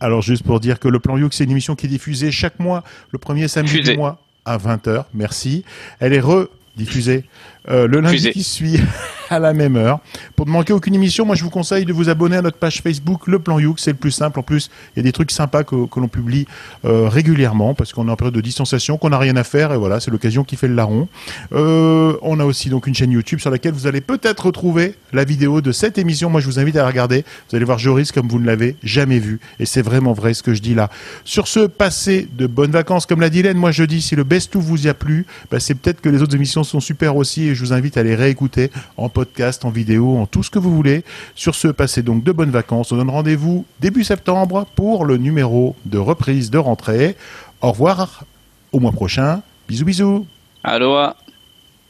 [0.00, 2.60] Alors, juste pour dire que le Plan Youk, c'est une émission qui est diffusée chaque
[2.60, 5.04] mois, le premier samedi du mois à 20h.
[5.14, 5.64] Merci.
[6.00, 7.24] Elle est rediffusée
[7.68, 8.80] euh, le lundi qui suit
[9.30, 10.00] à la même heure.
[10.34, 12.80] Pour ne manquer aucune émission, moi je vous conseille de vous abonner à notre page
[12.82, 14.38] Facebook Le Plan Youk, c'est le plus simple.
[14.38, 16.46] En plus, il y a des trucs sympas que, que l'on publie
[16.84, 19.76] euh, régulièrement parce qu'on est en période de distanciation, qu'on n'a rien à faire et
[19.76, 21.08] voilà, c'est l'occasion qui fait le larron.
[21.52, 25.24] Euh, on a aussi donc une chaîne YouTube sur laquelle vous allez peut-être retrouver la
[25.24, 26.30] vidéo de cette émission.
[26.30, 27.24] Moi je vous invite à la regarder.
[27.50, 30.42] Vous allez voir Joris comme vous ne l'avez jamais vu et c'est vraiment vrai ce
[30.42, 30.90] que je dis là.
[31.24, 33.06] Sur ce, passez de bonnes vacances.
[33.06, 35.60] Comme l'a dit Hélène, moi je dis si le best-of vous y a plu, bah,
[35.60, 38.14] c'est peut-être que les autres émissions sont super aussi et je vous invite à les
[38.14, 41.04] réécouter en podcast, en vidéo, en tout ce que vous voulez.
[41.34, 42.92] Sur ce, passez donc de bonnes vacances.
[42.92, 47.16] On donne rendez-vous début septembre pour le numéro de reprise de rentrée.
[47.60, 48.24] Au revoir,
[48.72, 49.42] au mois prochain.
[49.68, 50.26] Bisous bisous.
[50.62, 51.16] Aloha.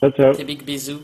[0.00, 0.34] Ciao, ciao.
[0.34, 1.00] Des big bisous.